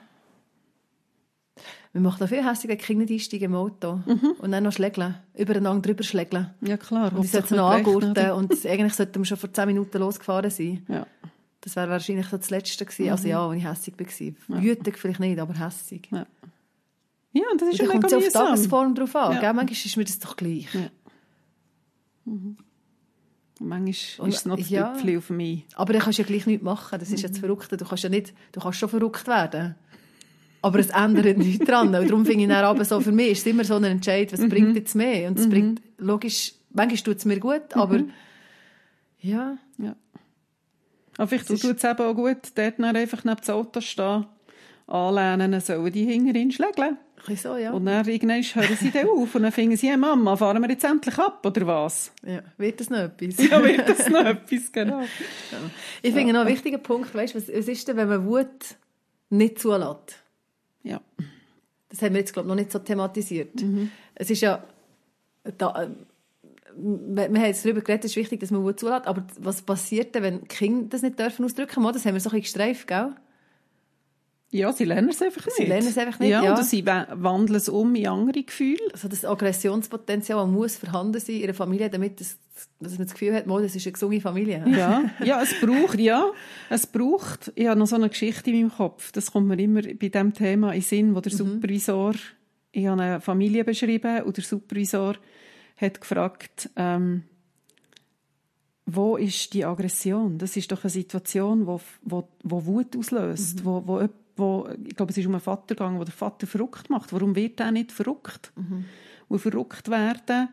[1.91, 3.95] Wir machen auch viel hässlich, wenn die Kinder nicht einsteigen im Auto.
[4.05, 4.35] Mhm.
[4.37, 5.15] Und dann noch schlägeln.
[5.35, 6.51] Übereinander drüber schlägeln.
[6.61, 7.11] Ja, klar.
[7.13, 8.31] Und die sollten noch angurten.
[8.31, 10.85] Und eigentlich sollten wir schon vor zehn Minuten losgefahren sein.
[10.87, 11.07] Ja.
[11.61, 13.09] Das wäre wahrscheinlich so das Letzte gewesen.
[13.09, 13.33] Also mhm.
[13.33, 14.57] Also ja, als ich hässig war.
[14.57, 14.63] Ja.
[14.63, 16.07] Wütig vielleicht nicht, aber hässig.
[16.11, 16.25] Ja.
[17.31, 19.33] Ja, und das ist und ja kommt es auf die Tagesform drauf an.
[19.41, 19.53] Ja.
[19.53, 20.73] Manchmal ist mir das doch gleich.
[20.73, 20.89] Ja.
[22.25, 22.57] Mhm.
[23.59, 24.93] Und manchmal und, ist es noch das ja.
[24.93, 25.65] Tüpfchen auf mich.
[25.75, 26.97] Aber dann kannst du ja gleich nichts machen.
[26.97, 27.27] Das ist mhm.
[27.27, 27.71] jetzt verrückt.
[27.71, 29.75] Du kannst ja nicht, du kannst schon verrückt werden.
[30.61, 31.87] Aber es ändert nichts dran.
[31.87, 34.31] Und darum finde ich dann aber so, für mich ist es immer so ein Entscheid,
[34.33, 34.49] was mhm.
[34.49, 35.27] bringt jetzt mehr?
[35.27, 35.51] Und es mhm.
[35.51, 38.11] bringt, logisch, manchmal tut es mir gut, aber, mhm.
[39.19, 39.57] ja.
[39.77, 39.95] ja.
[41.19, 44.25] Aber vielleicht tut es eben auch gut, dort einfach neben dem Auto stehen,
[44.87, 46.97] anlehnen, dann sollen die hinterhin schlägeln.
[47.35, 47.73] So, ja.
[47.73, 50.69] Und dann irgendwann hören sie dann auf und dann finden sie, hey Mama, fahren wir
[50.69, 52.13] jetzt endlich ab, oder was?
[52.25, 53.49] Ja, wird das noch etwas?
[53.49, 54.99] ja, wird das noch etwas, genau.
[55.51, 55.57] Ja.
[56.01, 56.33] Ich finde ja.
[56.33, 58.77] noch einen wichtigen Punkt, weißt, was, was ist denn, wenn man Wut
[59.29, 60.23] nicht zulässt?
[60.83, 61.01] Ja.
[61.89, 63.61] Das haben wir jetzt, glaube ich, noch nicht so thematisiert.
[63.61, 63.91] Mhm.
[64.15, 64.63] Es ist ja,
[65.57, 65.89] da,
[66.75, 70.15] wir haben jetzt darüber geredet, es ist wichtig, dass man Wut zulässt, aber was passiert
[70.15, 71.93] denn, wenn Kinder das nicht dürfen ausdrücken dürfen?
[71.93, 73.15] Das haben wir so ein bisschen gestreift, gell?
[74.51, 75.57] Ja, sie lernen es einfach nicht.
[75.57, 76.43] Sie lernen es einfach nicht, ja.
[76.43, 76.55] ja.
[76.55, 78.79] Und sie wandeln es um in andere Gefühle.
[78.91, 82.37] Also das Aggressionspotenzial muss vorhanden sein in einer Familie, damit das,
[82.79, 84.63] dass man das Gefühl hat, das ist eine gesunde Familie.
[84.67, 86.31] Ja, ja, es braucht, ja,
[86.69, 89.81] es braucht, ich habe noch so eine Geschichte in meinem Kopf, das kommt mir immer
[89.83, 91.37] bei diesem Thema in den Sinn, wo der mhm.
[91.37, 92.15] Supervisor,
[92.71, 95.15] ich habe eine Familie beschrieben und der Supervisor
[95.79, 97.23] hat gefragt, ähm,
[98.85, 100.37] wo ist die Aggression?
[100.37, 103.65] Das ist doch eine Situation, wo, wo, wo Wut auslöst, mhm.
[103.65, 106.89] wo, wo, wo, ich glaube, es ist um einen Vater gegangen, wo der Vater verrückt
[106.89, 107.13] macht.
[107.13, 108.51] Warum wird er nicht verrückt?
[108.55, 108.85] Mhm.
[109.27, 110.49] Wo verrückt werden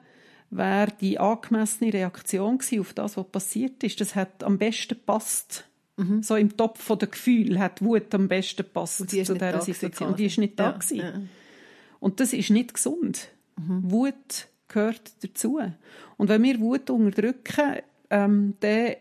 [0.50, 4.00] wäre die angemessene Reaktion auf das, was passiert ist.
[4.00, 5.64] Das hat am besten gepasst.
[5.96, 6.22] Mhm.
[6.22, 10.10] So im Topf der Gefühle hat Wut am besten gepasst zu dieser Situation.
[10.10, 11.12] Und die ist nicht da ja, ja.
[12.00, 13.28] Und das ist nicht gesund.
[13.56, 13.90] Mhm.
[13.90, 15.60] Wut gehört dazu.
[16.16, 17.76] Und wenn wir Wut unterdrücken,
[18.10, 18.94] ähm, dann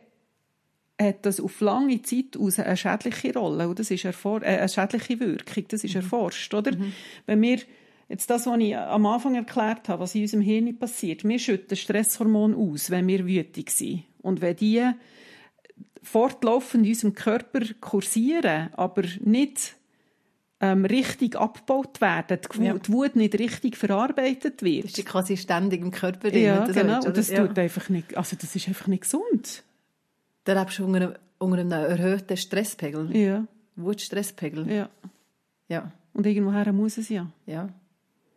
[0.99, 4.69] hat das auf lange Zeit aus eine schädliche Rolle und das ist erfor äh, eine
[4.69, 6.01] schädliche Wirkung, das ist mhm.
[6.01, 6.75] erforscht, oder?
[6.75, 6.93] Mhm.
[7.25, 7.59] Wenn wir
[8.07, 11.75] jetzt das, was ich am Anfang erklärt habe, was in unserem Hirn passiert, wir schütten
[11.75, 14.89] Stresshormone aus, wenn wir wütig sind und wenn die
[16.01, 19.75] fortlaufend in unserem Körper kursieren, aber nicht
[20.61, 22.73] ähm, richtig abgebaut werden, die, ja.
[22.73, 24.85] die Wut nicht richtig verarbeitet wird.
[24.85, 26.43] Das ist quasi ständig im Körper drin.
[26.43, 27.03] Ja, genau.
[27.03, 27.45] Und das, ja.
[27.45, 29.63] tut einfach nicht, also das ist einfach nicht gesund.
[30.45, 33.15] Da lebst du unter einem, unter einem erhöhten Stresspegel.
[33.15, 33.45] Ja.
[33.75, 34.71] Wutstresspegel.
[34.71, 34.89] Ja.
[35.67, 35.91] Ja.
[36.13, 37.29] Und irgendwoher muss es ja.
[37.45, 37.69] Ja.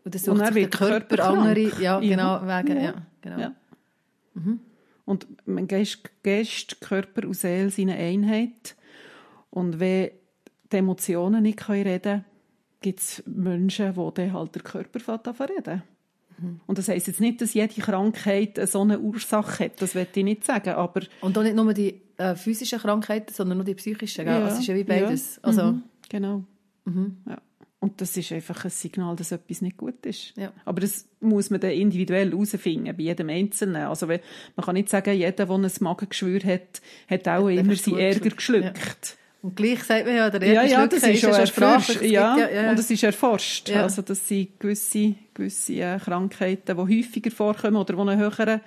[0.04, 2.94] Und dann sucht und der Körper, Körper andere, ja, genau, Wege, ja.
[3.20, 3.38] genau.
[3.38, 3.54] Ja.
[4.34, 4.60] Mhm.
[5.04, 5.26] Und
[5.68, 8.76] Geist, Geist, Körper und Seele sind eine Einheit.
[9.50, 10.10] Und wenn
[10.72, 12.24] die Emotionen nicht reden können,
[12.80, 15.00] gibt es Menschen, die dann halt der Körper
[15.48, 15.82] reden
[16.38, 16.60] mhm.
[16.66, 20.24] Und das heisst jetzt nicht, dass jede Krankheit so eine Ursache hat, das will ich
[20.24, 21.02] nicht sagen, aber...
[21.20, 24.34] Und auch nicht nur die äh, physischen Krankheiten, sondern nur die psychischen, gell?
[24.34, 25.36] Ja, also es ist ja wie beides.
[25.36, 25.42] Ja.
[25.44, 25.82] Also, mhm.
[26.08, 26.44] Genau.
[26.84, 27.18] Mhm.
[27.28, 27.38] Ja.
[27.80, 30.36] Und das ist einfach ein Signal, dass etwas nicht gut ist.
[30.36, 30.52] Ja.
[30.64, 33.82] Aber das muss man dann individuell herausfinden, bei jedem Einzelnen.
[33.82, 34.18] Also man
[34.60, 38.64] kann nicht sagen, jeder, der ein Magengeschwür hat, hat auch hat immer seinen Ärger geschluckt.
[38.64, 39.18] Ja.
[39.40, 42.02] Und gleich sagt man ja, der ja, ja, das ist, schon erforscht.
[42.02, 43.68] Ja, ja, ja, und es ist erforscht.
[43.68, 43.84] Ja.
[43.84, 48.60] Also das sind gewisse, gewisse äh, Krankheiten, die häufiger vorkommen oder die einen höheren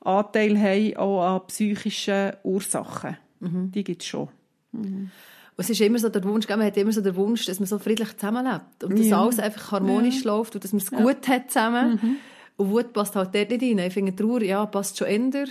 [0.00, 3.16] Anteil haben, auch an psychischen Ursachen.
[3.40, 3.72] Mhm.
[3.72, 4.28] Die gibt es schon.
[4.72, 5.10] Mhm.
[5.56, 7.66] Und es ist immer so der Wunsch, man hat immer so den Wunsch, dass man
[7.66, 9.20] so friedlich zusammenlebt und dass ja.
[9.20, 10.32] alles einfach harmonisch ja.
[10.32, 10.98] läuft und dass man es ja.
[11.00, 11.98] gut hat zusammen.
[12.00, 12.16] Mhm.
[12.58, 13.78] Und Wut passt halt dort nicht rein.
[13.78, 15.46] Ich finde, Trauer, ja, passt schon eher.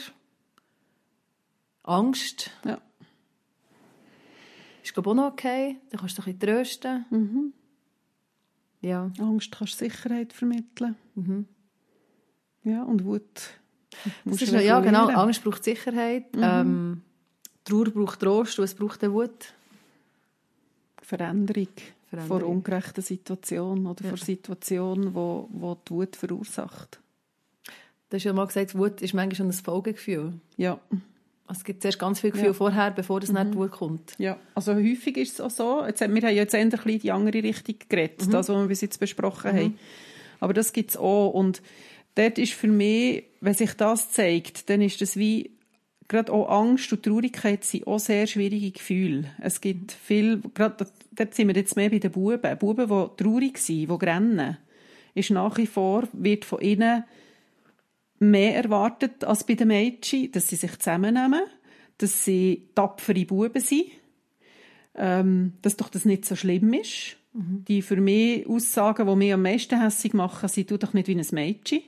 [1.84, 2.52] Angst.
[2.64, 2.78] Ja.
[4.88, 5.78] Ist, glaube ich, auch noch okay.
[5.90, 7.06] Da kannst du ein bisschen trösten.
[7.10, 7.54] Mhm.
[8.82, 9.12] Ja.
[9.20, 10.96] Angst kannst Sicherheit vermitteln.
[11.16, 11.46] Mhm.
[12.64, 13.58] Ja, und Wut
[14.26, 15.08] das ist, ja, genau.
[15.08, 16.36] Angst braucht Sicherheit.
[16.36, 16.44] Mhm.
[16.44, 17.02] Ähm,
[17.64, 19.54] Trauer braucht Trost und es braucht eine Wut.
[21.02, 21.68] Veränderung,
[22.10, 22.40] Veränderung.
[22.42, 24.10] vor ungerechten Situationen oder ja.
[24.10, 27.00] vor Situationen, wo, wo die Wut verursacht.
[28.10, 30.34] Du hast ja mal gesagt, Wut ist manchmal schon ein Folgegefühl.
[30.56, 30.80] Ja.
[31.48, 32.54] Also es gibt zuerst ganz viel Gefühl ja.
[32.54, 33.40] vorher, bevor das mhm.
[33.40, 34.14] nicht Wut kommt.
[34.18, 35.86] Ja, also häufig ist es auch so.
[35.86, 38.32] Jetzt, wir haben ja jetzt ein die andere Richtung geredet, mhm.
[38.32, 39.58] das, was wir bis jetzt besprochen mhm.
[39.58, 39.80] haben.
[40.40, 41.30] Aber das gibt es auch.
[41.30, 41.62] Und
[42.16, 45.52] dort ist für mich, wenn sich das zeigt, dann ist das wie
[46.08, 49.26] gerade auch Angst und Traurigkeit sind auch sehr schwierige Gefühle.
[49.42, 52.58] Es gibt viel, gerade dort sind wir jetzt mehr bei den Buben.
[52.58, 54.58] Buben, die traurig sind, die rennen,
[55.14, 57.04] ist nach wie vor, wird von ihnen
[58.20, 61.42] mehr erwartet als bei den Mädchen, dass sie sich zusammennehmen,
[61.98, 63.86] dass sie tapfere Buben sind,
[64.96, 67.18] ähm, dass doch das nicht so schlimm ist.
[67.34, 67.66] Mhm.
[67.68, 71.16] Die für mich Aussagen, die mich am meisten hässlich machen, sie tut doch nicht wie
[71.16, 71.82] ein Mädchen.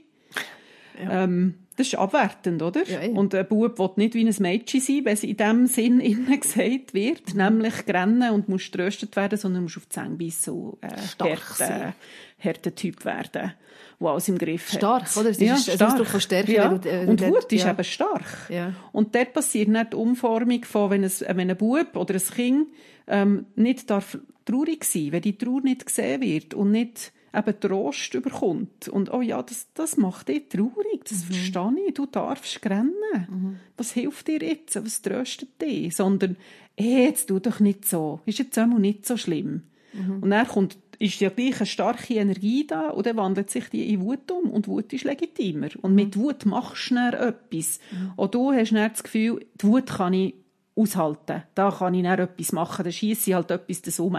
[1.02, 1.24] Ja.
[1.24, 2.86] Ähm, das ist abwertend, oder?
[2.86, 3.10] Ja, ja.
[3.12, 6.40] Und ein Bub will nicht wie ein Mädchen sein, wenn es in dem Sinn innen
[6.40, 7.42] gesagt wird, mhm.
[7.42, 10.90] nämlich rennen und muss tröstet werden, sondern muss auf die Zähne beißen und äh,
[11.24, 11.94] härter,
[12.38, 13.54] härter Typ werden,
[14.00, 15.18] der alles im Griff stark, hat.
[15.18, 15.30] oder?
[15.30, 16.06] Es ja, ist stark.
[16.06, 16.54] von Stärke.
[16.54, 16.70] Ja.
[16.70, 18.50] Du, äh, und Wut ist eben stark.
[18.50, 18.74] Ja.
[18.92, 22.68] Und dort passiert nicht die Umformung von, wenn, es, wenn ein Bub oder ein Kind
[23.08, 28.14] ähm, nicht darf traurig sein, wenn die Trauer nicht gesehen wird und nicht eben Trost
[28.14, 28.88] überkommt.
[28.88, 31.34] Und oh ja, das, das macht dich traurig, das mhm.
[31.34, 31.94] verstehe ich.
[31.94, 32.94] Du darfst rennen.
[33.30, 33.60] Mhm.
[33.78, 34.76] Was hilft dir jetzt?
[34.76, 35.96] Was tröstet dich?
[35.96, 36.38] Sondern,
[36.78, 38.22] hey, jetzt tu doch nicht so.
[38.26, 39.64] Ist jetzt einmal nicht so schlimm.
[39.94, 40.24] Mhm.
[40.24, 43.94] Und dann kommt, ist ja gleich eine starke Energie da und dann wandelt sich die
[43.94, 45.70] in Wut um und Wut ist legitimer.
[45.82, 46.22] Und mit mhm.
[46.22, 47.80] Wut machst du dann etwas.
[47.92, 48.12] Mhm.
[48.18, 50.36] Und du hast dann das Gefühl, die Wut kann ich
[50.76, 51.44] aushalten.
[51.56, 54.16] Da kann ich dann etwas machen, dann schiesse ich halt etwas das um.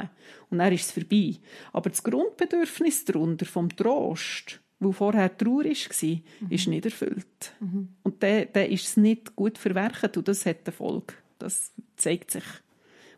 [0.49, 1.37] Und dann ist es vorbei.
[1.73, 6.23] Aber das Grundbedürfnis darunter, vom Trost, wo vorher Trauer war, mhm.
[6.49, 7.55] ist nicht erfüllt.
[7.61, 7.89] Mhm.
[8.03, 11.23] Und dann, dann ist es nicht gut verwerkt und das hat Erfolg.
[11.39, 12.45] Das zeigt sich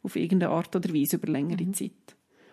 [0.02, 1.74] auf irgendeine Art oder Weise über längere mhm.
[1.74, 2.11] Zeit.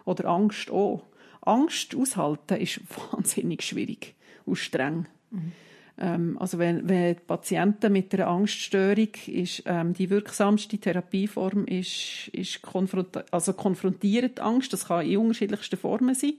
[0.09, 1.03] Oder Angst auch.
[1.41, 2.81] Angst aushalten ist
[3.11, 5.07] wahnsinnig schwierig und streng.
[5.29, 5.51] Mhm.
[5.99, 12.61] Ähm, also wenn, wenn Patienten mit einer Angststörung ist, ähm, die wirksamste Therapieform ist, ist
[12.61, 14.73] konfront also konfrontiert Angst.
[14.73, 16.33] Das kann in unterschiedlichsten Formen sein.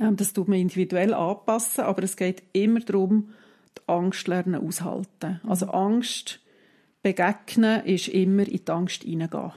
[0.00, 3.30] Ähm, das tut man individuell anpassen, aber es geht immer darum,
[3.76, 5.40] die Angst lernen aushalten.
[5.42, 5.50] Mhm.
[5.50, 6.40] Also Angst
[7.02, 9.52] begegnen ist immer in die Angst hineingehen.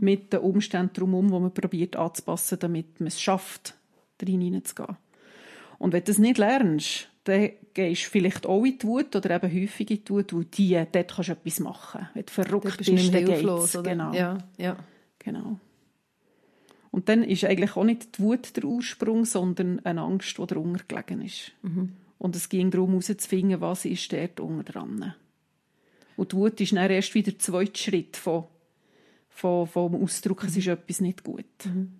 [0.00, 3.74] Mit den Umständen drumherum, die man probiert anzupassen, damit man es schafft,
[4.18, 4.96] darin hineinzugehen.
[5.78, 9.30] Und wenn du das nicht lernst, dann gehst du vielleicht auch in die Wut oder
[9.30, 12.08] eben häufig in die Wut, weil die, dort kannst du etwas machen.
[12.14, 13.78] Wenn du verrückt bist, bist dann geht's.
[13.82, 14.12] Genau.
[14.12, 14.76] Ja, ja.
[15.18, 15.58] Genau.
[16.90, 20.82] Und dann ist eigentlich auch nicht die Wut der Ursprung, sondern eine Angst, die darunter
[20.88, 21.52] gelegen ist.
[21.62, 21.92] Mhm.
[22.18, 25.14] Und es ging darum, herauszufinden, was ist dort unten dran.
[26.16, 28.44] Und die Wut ist dann erst wieder der zweite Schritt von,
[29.38, 31.44] von, vom Ausdruck, es ist etwas nicht gut.
[31.64, 31.92] Mhm.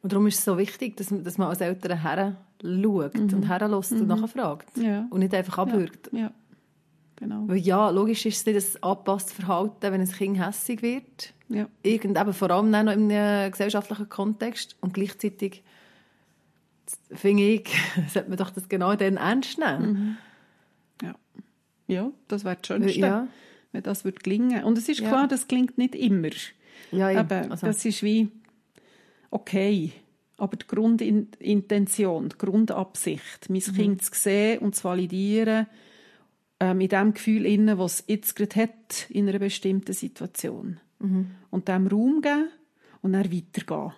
[0.00, 3.34] Und darum ist es so wichtig, dass, dass man als Eltern her schaut mhm.
[3.34, 4.00] und herlässt mhm.
[4.00, 4.76] und nachfragt.
[4.78, 5.06] Ja.
[5.10, 6.08] Und nicht einfach abwürgt.
[6.12, 6.18] Ja.
[6.18, 6.32] ja.
[7.16, 7.48] Genau.
[7.48, 11.34] Weil ja, logisch ist es nicht das angepasste Verhalten, wenn ein Kind hässig wird.
[11.48, 11.66] Ja.
[11.82, 14.76] Irgend, eben vor allem noch in einem gesellschaftlichen Kontext.
[14.80, 15.64] Und gleichzeitig
[17.12, 17.68] finde ich,
[18.08, 20.16] sollte man doch das genau dann ernst nehmen.
[21.00, 21.06] Mhm.
[21.06, 21.14] Ja.
[21.88, 23.28] ja, das wäre das Schönste, ja.
[23.72, 24.64] Wenn das würde gelingen.
[24.64, 25.08] Und es ist ja.
[25.08, 26.30] klar, das klingt nicht immer.
[26.92, 27.20] Ja, ja.
[27.20, 27.66] Aber also.
[27.66, 28.28] das ist wie
[29.30, 29.92] okay.
[30.36, 33.74] Aber die Grundintention, die Grundabsicht, mein mhm.
[33.74, 35.66] Kind zu sehen und zu validieren,
[36.60, 40.80] äh, mit dem Gefühl inne, was es jetzt gerade hat in einer bestimmten Situation.
[41.00, 41.30] Mhm.
[41.50, 42.48] Und dem Raum geben
[43.02, 43.92] und dann weitergehen.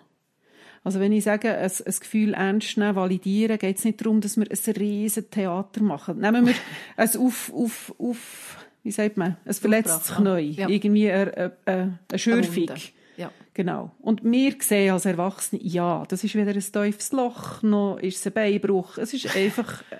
[0.83, 4.37] Also wenn ich sage, ein, ein Gefühl ernst nehmen, validieren, geht es nicht darum, dass
[4.37, 6.19] wir ein riesen Theater machen.
[6.19, 6.55] Nehmen wir
[6.97, 10.67] ein auf, auf, auf, wie sagt man, ein verletztes Knie, ja.
[10.67, 12.69] irgendwie eine, eine, eine Schürfung.
[13.17, 13.31] Ja.
[13.53, 13.91] Genau.
[13.99, 18.27] Und wir sehen als Erwachsene, ja, das ist weder ein tiefes Loch, noch ist es
[18.27, 18.97] ein Beinbruch.
[18.97, 19.97] Es ist einfach, äh,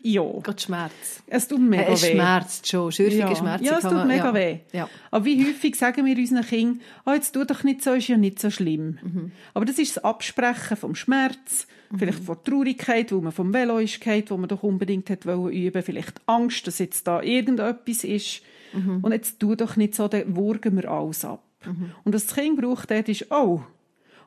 [0.00, 0.22] ja.
[0.42, 1.22] Gott Schmerz.
[1.26, 2.06] Es tut mega es weh.
[2.08, 2.92] Es schmerzt schon.
[2.92, 3.36] Schürfige ja.
[3.36, 4.34] Schmerzen Ja, es tut mega ja.
[4.34, 4.58] weh.
[4.72, 4.88] Ja.
[5.10, 8.16] Aber wie häufig sagen wir unseren Kindern, oh, jetzt tu doch nicht so, ist ja
[8.16, 8.98] nicht so schlimm.
[9.02, 9.32] Mhm.
[9.54, 11.66] Aber das ist das Absprechen vom Schmerz.
[11.98, 15.82] Vielleicht von Traurigkeit, wo man vom Velo ist geht, wo man doch unbedingt hat üben
[15.82, 18.42] vielleicht Angst, dass jetzt da irgendetwas ist.
[18.72, 18.98] Mhm.
[19.02, 21.42] Und jetzt tu doch nicht so, dann wurgen wir alles ab.
[21.64, 21.92] Mhm.
[22.04, 23.62] Und was das Kind braucht, dort ist, oh,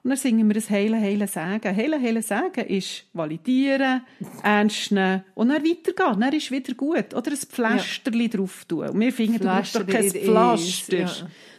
[0.08, 1.76] und dann singen wir das Heile, Heile, Sagen.
[1.76, 4.04] Heile, Heile, Sagen ist validieren,
[4.44, 6.22] ernst nehmen und dann weitergehen.
[6.22, 7.14] Dann ist wieder gut.
[7.14, 8.30] Oder ein Pflasterli ja.
[8.30, 8.88] drauf tun.
[8.88, 10.98] Und wir finden, du brauchst doch kein Pflaster.
[10.98, 11.12] Ja.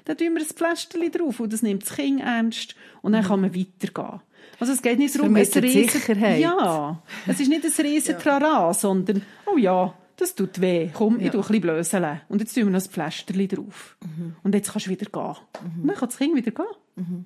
[0.06, 3.28] Dann tun wir ein Pflasterli drauf und das nimmt das Kind ernst und dann mhm.
[3.28, 4.20] kann man weitergehen.
[4.60, 8.18] Also es geht nicht darum, es riesen, ja, es ist nicht ein riesen.
[8.18, 10.90] Trara, sondern, oh ja, das tut weh.
[10.92, 11.26] Komm, ja.
[11.26, 12.20] ich tue ein bisschen blöseln.
[12.28, 13.96] Und jetzt tun wir noch ein Pflasterli drauf.
[14.02, 14.34] Mhm.
[14.42, 15.22] Und jetzt kannst du wieder gehen.
[15.22, 15.82] Mhm.
[15.82, 16.66] Und dann kann das Kind wieder gehen.
[16.96, 17.24] Mhm.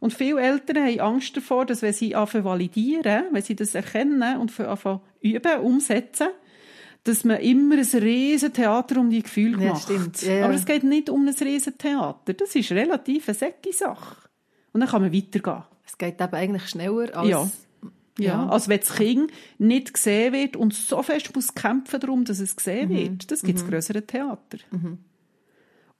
[0.00, 4.38] Und viele Eltern haben Angst davor, dass wenn sie anfangen validieren, wenn sie das erkennen
[4.38, 6.28] und anfangen üben, umsetzen,
[7.04, 9.84] dass man immer ein riesen Theater um die Gefühle ja, macht.
[9.84, 10.22] Stimmt.
[10.22, 10.44] Ja.
[10.44, 12.34] Aber es geht nicht um ein riesen Theater.
[12.34, 14.28] Das ist relativ eine säcke Sache.
[14.72, 15.62] Und dann kann man weitergehen.
[15.86, 17.28] Es geht eben eigentlich schneller als...
[17.28, 17.50] Ja.
[18.18, 22.40] Ja, also wenn das Kind nicht gesehen wird und so fest muss kämpfen darum, dass
[22.40, 22.94] es gesehen mhm.
[22.94, 23.68] wird, das gibt es mhm.
[23.68, 24.56] größere Theater.
[24.70, 24.98] Mhm.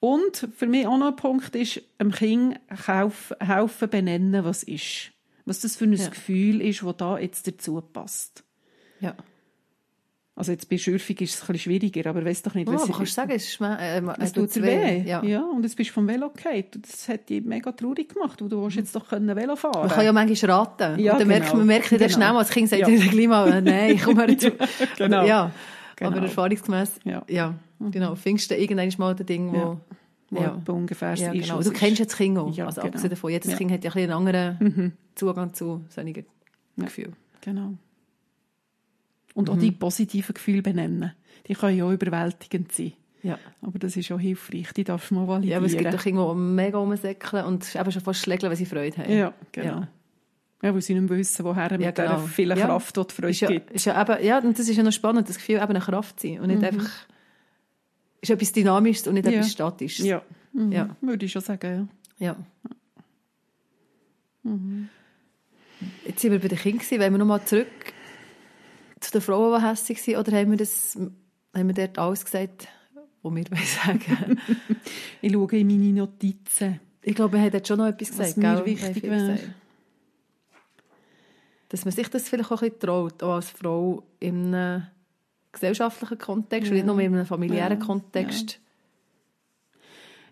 [0.01, 5.13] Und für mich auch noch ein Punkt ist, dem Kind helfen benennen, was ist.
[5.45, 6.09] Was das für ein ja.
[6.09, 8.45] Gefühl ist, das da jetzt dazu passt.
[9.01, 9.15] Ja.
[10.39, 12.85] Also jetzt bei Schürfung ist es ein bisschen schwieriger, aber weißt doch nicht, was oh,
[12.85, 15.05] aber kannst sagen, es, ist, äh, es tut dir weh.
[15.05, 15.09] weh.
[15.09, 15.25] Ja.
[15.25, 15.43] ja.
[15.43, 16.65] und jetzt bist du vom Velo gefallen.
[16.73, 19.89] Das hat dich mega traurig gemacht, weil du willst jetzt doch können Velo fahren Man
[19.89, 21.01] kann ja manchmal raten.
[21.01, 21.41] Ja, und dann genau.
[21.41, 22.09] merkt man merkt genau.
[22.09, 22.87] schnell, als Kind sagt ja.
[22.87, 24.51] gleich mal, nein, ich komme dazu.
[24.99, 25.25] genau.
[25.25, 25.51] Ja,
[25.97, 26.11] genau.
[26.11, 28.15] aber erfahrungsgemäß, ja, ja genau.
[28.15, 29.57] Findest du irgendwann mal das Ding, wo...
[29.57, 29.81] Ja
[30.29, 30.61] wo ja.
[30.67, 31.63] ungefähr ja, genau.
[31.63, 32.53] Du kennst jetzt Kinder auch.
[32.53, 32.89] Ja, also genau.
[32.89, 33.57] abgesehen davon, jedes ja.
[33.57, 34.93] Kind hat ja ein einen anderen mhm.
[35.15, 36.85] Zugang zu solchen ja.
[36.85, 37.15] Gefühlen.
[37.43, 37.75] Genau.
[39.37, 39.55] Und mhm.
[39.55, 41.13] auch die positiven Gefühle benennen.
[41.47, 42.95] Die können ja auch überwältigend sein.
[43.23, 43.39] Ja.
[43.61, 44.73] Aber das ist auch hilfreich.
[44.73, 45.51] Die darfst du mal validieren.
[45.53, 48.65] Ja, aber es gibt doch die mega rumsäckeln und eben schon fast schlägeln, wenn sie
[48.65, 49.13] Freude haben.
[49.13, 49.85] Ja, genau.
[50.63, 50.75] Ja.
[50.75, 52.17] weil sie nicht mehr wissen, woher mit ja, genau.
[52.17, 53.71] dieser vielen Kraft, die die Freude ist ja, gibt.
[53.73, 56.19] Ist ja, eben, ja, und das ist ja noch spannend, das Gefühl, eben eine Kraft
[56.19, 56.65] zu sein und nicht mhm.
[56.65, 56.91] einfach
[58.23, 59.33] ist etwas Dynamisches und nicht ja.
[59.33, 60.07] etwas Statisches.
[60.07, 60.23] Ja.
[60.53, 60.73] Mhm.
[60.73, 60.97] ja.
[61.01, 62.27] Würde ich schon sagen, ja.
[62.29, 62.37] Ja.
[64.45, 64.89] Mhm.
[66.07, 67.67] Jetzt sind wir bei den Kindern, wenn wir nochmal zurück
[69.01, 72.69] zu den Frauen, die hässlich waren, oder haben wir, das, haben wir dort alles gesagt,
[73.23, 73.45] was wir
[73.85, 74.41] sagen
[75.21, 76.81] Ich schaue in meine Notizen.
[77.03, 78.37] Ich glaube, wir haben dort schon noch etwas gesagt.
[78.37, 79.39] Was mir wichtig wäre.
[81.69, 84.87] Dass man sich das vielleicht auch ein bisschen traut, auch als Frau in einem
[85.53, 86.71] gesellschaftlichen Kontext, ja.
[86.71, 87.85] und nicht nur in einem familiären ja.
[87.85, 88.61] Kontext.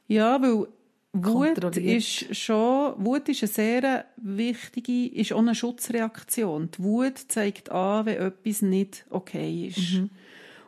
[0.06, 0.68] Ja, weil
[1.16, 6.70] Wut ist schon, Wut ist eine sehr wichtige, ist auch eine Schutzreaktion.
[6.76, 9.94] Die Wut zeigt an, wenn etwas nicht okay ist.
[9.94, 10.10] Mhm.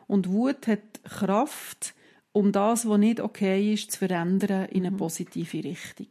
[0.07, 1.93] Und Wut hat Kraft,
[2.31, 4.97] um das, was nicht okay ist, zu verändern in eine Mhm.
[4.97, 6.07] positive Richtung.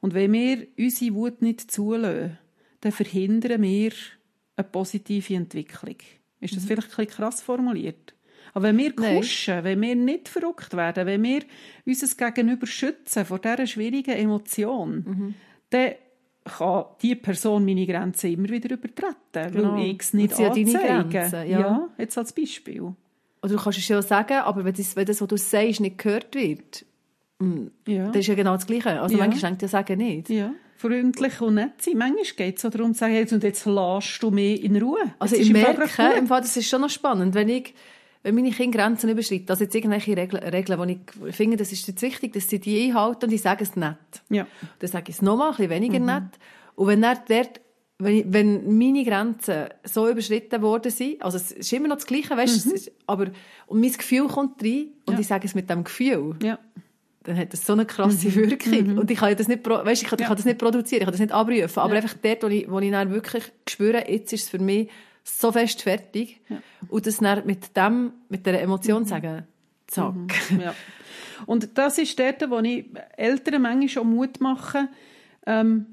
[0.00, 2.38] Und wenn wir unsere Wut nicht zulassen,
[2.80, 3.92] dann verhindern wir
[4.56, 5.96] eine positive Entwicklung.
[6.40, 6.68] Ist das Mhm.
[6.68, 8.13] vielleicht ein bisschen krass formuliert?
[8.54, 9.16] Aber wenn wir Nein.
[9.16, 11.42] kuschen, wenn wir nicht verrückt werden, wenn wir
[11.84, 15.34] unser Gegenüber schützen vor dieser schwierigen Emotion, Mhm.
[15.70, 15.92] dann
[16.44, 19.74] kann diese Person meine Grenzen immer wieder übertreten, Genau.
[19.76, 21.08] weil ich es nicht anzeige.
[21.10, 21.88] Grenzen, ja.
[21.98, 22.80] jetzt als Beispiel.
[22.82, 22.94] Oder
[23.42, 26.34] du kannst es ja sagen, aber wenn das, wenn das, was du sagst, nicht gehört
[26.34, 26.84] wird,
[27.86, 28.06] Ja.
[28.08, 29.00] das ist ja genau das Gleiche.
[29.00, 29.24] Also Ja.
[29.26, 30.30] manchmal denkt ja sagen nicht.
[30.30, 30.52] ja.
[30.76, 31.96] Freundlich und nett sein.
[31.96, 34.98] Manchmal geht es so darum zu sagen, jetzt, und jetzt lässt du mich in Ruhe.
[35.18, 35.88] Also ich merke,
[36.18, 37.74] im Fall, das ist schon noch spannend, wenn ich,
[38.24, 41.86] wenn meine Kinder Grenzen überschreiten, also jetzt irgendwelche Regeln, Regeln wo ich finde, das ist
[41.86, 43.96] jetzt wichtig, dass sie die einhalten und ich sage es nicht.
[44.30, 44.46] Ja.
[44.78, 46.06] Dann sage ich es nochmal, ein bisschen weniger mhm.
[46.06, 46.38] nett.
[46.74, 47.60] Und wenn er dort
[47.98, 52.06] wenn, ich, wenn meine Grenzen so überschritten worden sind, also es ist immer noch das
[52.06, 52.80] Gleiche, weißt, mhm.
[53.06, 53.26] aber
[53.66, 55.20] und mein Gefühl kommt rein und ja.
[55.20, 56.58] ich sage es mit dem Gefühl, ja.
[57.22, 58.34] dann hat das so eine krasse mhm.
[58.34, 58.98] Wirkung mhm.
[58.98, 60.24] und ich kann das nicht, weißt, ich kann, ja.
[60.24, 62.70] ich kann das nicht produzieren, ich kann das nicht abrufen, aber einfach dort, wo ich,
[62.70, 64.88] wo ich dann wirklich spüre, jetzt ist es für mich
[65.24, 66.40] so fest fertig
[66.88, 69.06] und das dann mit dem, mit der Emotion mhm.
[69.06, 69.42] sagen,
[69.86, 70.14] zack.
[70.14, 70.60] Mhm.
[70.60, 70.74] Ja.
[71.46, 74.88] Und das ist dort, wo ich Eltern manchmal schon Mut mache,
[75.46, 75.86] ähm,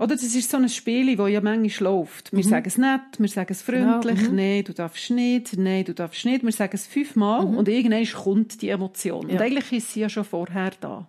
[0.00, 2.32] oder das ist so ein Spiel, das ja manchmal läuft.
[2.32, 2.48] Wir mhm.
[2.48, 4.30] sagen es nett, wir sagen es freundlich, genau.
[4.30, 4.36] mhm.
[4.36, 6.42] nein, du darfst nicht, nein, du darfst nicht.
[6.42, 7.58] Wir sagen es fünfmal mhm.
[7.58, 9.28] und irgendwann kommt die Emotion.
[9.28, 9.34] Ja.
[9.34, 11.06] Und eigentlich ist sie ja schon vorher da.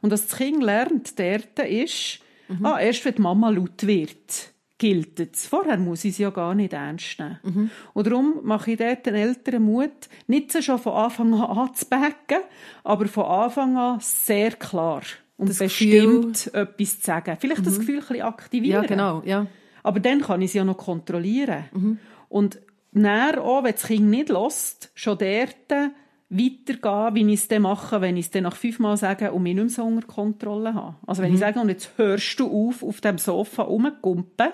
[0.00, 2.64] Und was das Kind lernt dort ist, mhm.
[2.64, 4.49] ah, erst wenn die Mama laut wird,
[4.80, 5.46] gilt es.
[5.46, 7.38] Vorher muss ich sie ja gar nicht ernst nehmen.
[7.42, 7.70] Mhm.
[7.92, 12.38] Und darum mache ich dort den Eltern Mut, nicht so schon von Anfang an anzubacken,
[12.82, 15.02] aber von Anfang an sehr klar
[15.36, 17.36] und das bestimmt Gefühl, etwas zu sagen.
[17.38, 17.64] Vielleicht mhm.
[17.66, 18.82] das Gefühl ein bisschen aktivieren.
[18.82, 19.46] Ja, genau, ja.
[19.82, 21.64] Aber dann kann ich es ja noch kontrollieren.
[21.72, 21.98] Mhm.
[22.28, 22.60] Und
[22.92, 25.92] dann auch, wenn das Kind nicht lässt, schon dort
[26.30, 29.54] weitergehen, wie ich es dann mache, wenn ich es dann nach fünfmal sage und mich
[29.54, 30.96] nicht mehr so unter Kontrolle habe.
[31.06, 31.34] Also wenn mhm.
[31.34, 34.52] ich sage, und jetzt hörst du auf, auf dem Sofa rumzugumpen,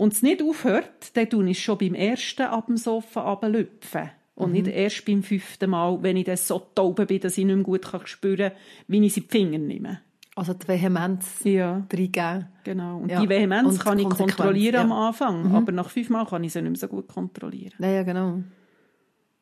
[0.00, 4.10] und es nicht aufhört, dann tue ich schon beim ersten ab dem Sofa runterlüpfen.
[4.34, 4.52] Und mhm.
[4.54, 7.62] nicht erst beim fünften Mal, wenn ich dann so taub bin, dass ich nicht mehr
[7.62, 10.00] gut spüren kann, wie ich sie die Finger nehme.
[10.36, 11.86] Also die Vehemenz ja.
[11.92, 12.46] reingeben.
[12.64, 13.00] Genau.
[13.00, 13.20] Und ja.
[13.20, 14.80] die Vehemenz und kann ich kontrollieren ja.
[14.80, 15.54] am Anfang, mhm.
[15.54, 17.74] aber nach fünf Mal kann ich sie nicht mehr so gut kontrollieren.
[17.78, 18.42] Ja, ja genau.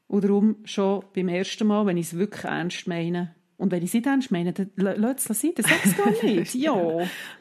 [0.08, 3.90] Und darum schon beim ersten Mal, wenn ich es wirklich ernst meine, und wenn ich
[3.90, 6.54] es nicht ernst meine, dann lass es sein, dann sag es gar nicht.
[6.56, 6.74] ja.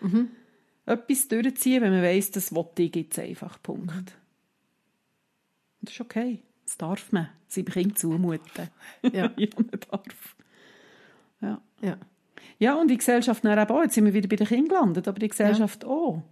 [0.01, 0.28] Mhm.
[0.88, 3.62] Etwas durchziehen, wenn man weiss, das wollte ich jetzt einfach.
[3.62, 3.94] Punkt.
[3.94, 4.06] Mhm.
[5.82, 6.40] Das ist okay.
[6.66, 8.70] Das darf man seinem Kind zumuten.
[9.04, 9.32] Ja.
[9.38, 10.36] ja, man darf.
[11.42, 11.62] Ja.
[11.82, 11.98] ja.
[12.60, 13.84] Ja, und die Gesellschaft dann auch.
[13.84, 15.90] Jetzt sind wir wieder bei den Kindern gelandet, aber die Gesellschaft ja.
[15.90, 16.24] auch.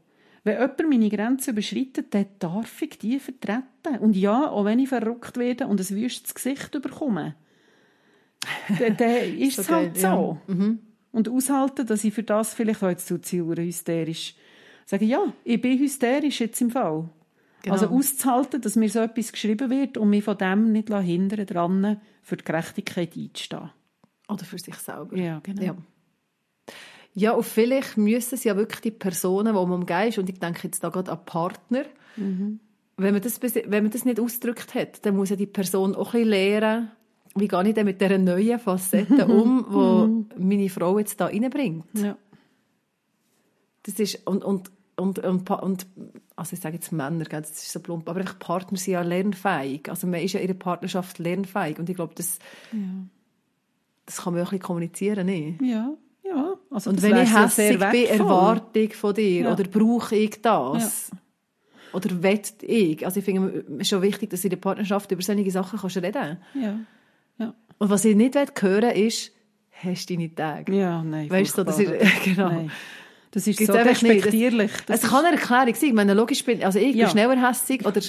[0.43, 3.99] Wenn jemand meine Grenzen überschreitet, dann darf ich die vertreten.
[3.99, 7.35] Und ja, auch wenn ich verrückt werde und ein wüstes Gesicht bekomme,
[8.79, 10.39] dann, dann ist es halt so.
[10.47, 10.53] Ja.
[10.53, 10.79] Mhm.
[11.11, 14.35] Und aushalten, dass ich für das vielleicht auch jetzt zu hysterisch
[14.85, 17.09] sage, ja, ich bin hysterisch jetzt im Fall.
[17.63, 17.73] Genau.
[17.73, 22.01] Also auszuhalten, dass mir so etwas geschrieben wird und mich von dem nicht hindern dran,
[22.21, 23.71] für die Gerechtigkeit einzustehen.
[24.27, 25.17] Oder für sich selber.
[25.17, 25.61] Ja, genau.
[25.61, 25.75] Ja.
[27.17, 30.61] Ja, und vielleicht müssen es ja wirklich die Personen, die man umgeht, und ich denke
[30.63, 31.85] jetzt da gerade an Partner,
[32.17, 32.59] mhm.
[32.97, 36.13] wenn, man das, wenn man das nicht ausgedrückt hat, dann muss ja die Person auch
[36.13, 36.91] ein bisschen lernen,
[37.35, 41.85] wie gehe ich denn mit dieser neuen Facette um, die meine Frau jetzt da reinbringt.
[41.93, 42.17] Ja.
[43.85, 45.87] Das ist, und, und und, und, und
[46.35, 49.89] also ich sage jetzt Männer, das ist so plump, aber einfach Partner sind ja lernfähig.
[49.89, 52.39] Also man ist ja in der Partnerschaft lernfähig und ich glaube, das,
[52.71, 52.79] ja.
[54.05, 55.61] das kann man auch ein bisschen kommunizieren, nicht?
[55.61, 56.55] Ja, ja.
[56.69, 59.53] Also und wenn ich hässlich ja bin, Erwartung von dir ja.
[59.53, 61.11] oder brauche ich das?
[61.11, 61.17] Ja.
[61.93, 63.05] Oder wett ich?
[63.05, 66.37] Also ich finde es schon wichtig, dass in der Partnerschaft über solche Sachen kannst reden
[66.53, 66.79] Ja.
[67.37, 67.53] ja.
[67.77, 69.31] Und was ich nicht hören will, ist,
[69.71, 70.73] hast du deine Tage?
[70.73, 71.29] Ja, nein.
[71.29, 71.91] Weißt du, das ist,
[72.23, 72.49] genau.
[72.49, 72.71] Nein.
[73.35, 74.71] Das ist Gibt's so respektierlich.
[74.87, 75.89] Es kann eine Erklärung sein.
[75.89, 77.05] Ich meine, logisch bin, also ich ja.
[77.05, 77.99] bin schneller hässig oder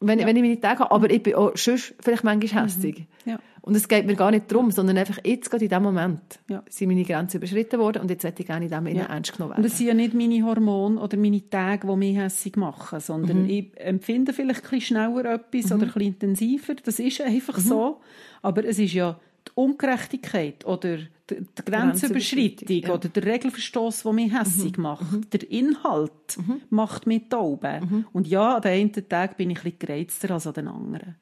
[0.00, 0.26] wenn, ja.
[0.26, 2.66] wenn ich meine Tage habe, aber ich bin auch sonst vielleicht manchmal mhm.
[2.66, 2.98] hässig.
[3.24, 3.30] Mhm.
[3.30, 3.38] Ja.
[3.62, 6.62] Und es geht mir gar nicht darum, sondern einfach jetzt gerade in diesem Moment ja.
[6.68, 9.04] sind meine Grenzen überschritten worden und jetzt hätte ich gerne in diesem ja.
[9.06, 9.64] ernst genommen werden.
[9.64, 13.44] Und es sind ja nicht meine Hormone oder meine Tage, die mich hässig machen, sondern
[13.44, 13.48] mhm.
[13.48, 15.76] ich empfinde vielleicht ein bisschen schneller etwas mhm.
[15.76, 16.74] oder ein bisschen intensiver.
[16.84, 17.62] Das ist einfach mhm.
[17.62, 18.00] so.
[18.42, 19.18] Aber es ist ja
[19.48, 20.98] die Ungerechtigkeit oder
[21.30, 22.94] die, Grenzüberschreitung ja.
[22.94, 24.82] oder der Regelverstoß, der mich hässig mhm.
[24.82, 25.12] macht.
[25.12, 25.30] Mhm.
[25.30, 26.60] Der Inhalt mhm.
[26.70, 27.62] macht mich taub.
[27.62, 28.06] Mhm.
[28.12, 31.16] Und ja, an den einen Tag bin ich ein bisschen gereizter als an den anderen.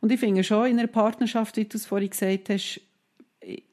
[0.00, 2.80] Und ich finde schon, in einer Partnerschaft, wie du es vorhin gesagt hast,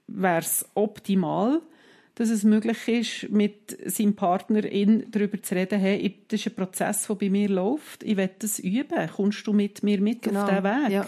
[0.07, 1.61] wäre es optimal,
[2.15, 7.07] dass es möglich ist, mit seinem Partner darüber zu reden, hey, das ist ein Prozess,
[7.07, 10.43] der bei mir läuft, ich will das üben, kommst du mit mir mit genau.
[10.43, 10.91] auf diesen Weg?
[10.91, 11.05] Ja.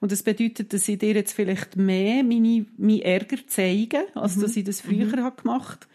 [0.00, 4.42] Und das bedeutet, dass ich dir jetzt vielleicht mehr meine, meinen Ärger zeige, als mhm.
[4.42, 5.22] dass ich das früher mhm.
[5.22, 5.88] habe gemacht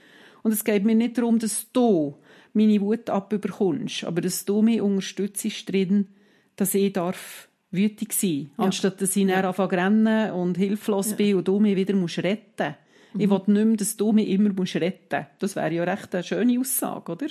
[0.43, 2.15] Und es geht mir nicht darum, dass du
[2.53, 6.07] meine Wut abüberkommst, aber dass du mich unterstützt drin,
[6.55, 8.65] dass ich darf wütig sein ja.
[8.65, 9.41] anstatt dass ich ja.
[9.41, 11.15] anfange rennen und hilflos ja.
[11.15, 13.21] bin und du mich wieder musst retten musst.
[13.21, 13.31] Ich mhm.
[13.31, 15.29] will nicht mehr, dass du mich immer musst retten musst.
[15.39, 17.27] Das wäre ja recht eine schöne Aussage, oder?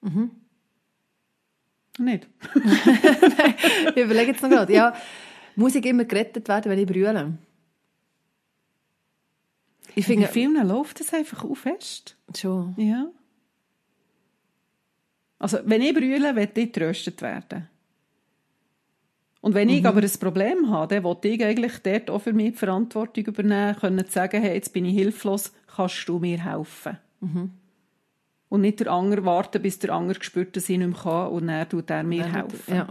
[0.00, 0.30] Mhm.
[1.98, 2.26] Nicht?
[3.94, 4.72] ich überlege jetzt noch gerade.
[4.72, 4.94] Ja,
[5.56, 7.36] muss ich immer gerettet werden, wenn ich brülle?
[9.94, 12.16] Ich finde, in vielen läuft das einfach auch fest.
[12.34, 12.74] Schon.
[12.78, 13.08] Ja.
[15.38, 17.68] Also, wenn ich brülle, will ich getröstet werden.
[19.42, 22.52] Und wenn ich aber ein Problem habe, dann will ich eigentlich dort auch für mich
[22.52, 26.96] die Verantwortung übernehmen, können sagen, hey, jetzt bin ich hilflos, kannst du mir helfen?
[28.52, 31.46] Und nicht der andere warten, bis der andere spürt, dass ich nicht mehr kann und
[31.46, 32.74] dann tut er mir Dann helfen.
[32.74, 32.88] Ja.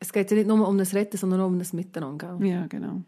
[0.00, 2.36] Es geht ja nicht nur um das Retten, sondern auch um das Miteinander.
[2.40, 2.48] gell?
[2.48, 3.02] ja genau.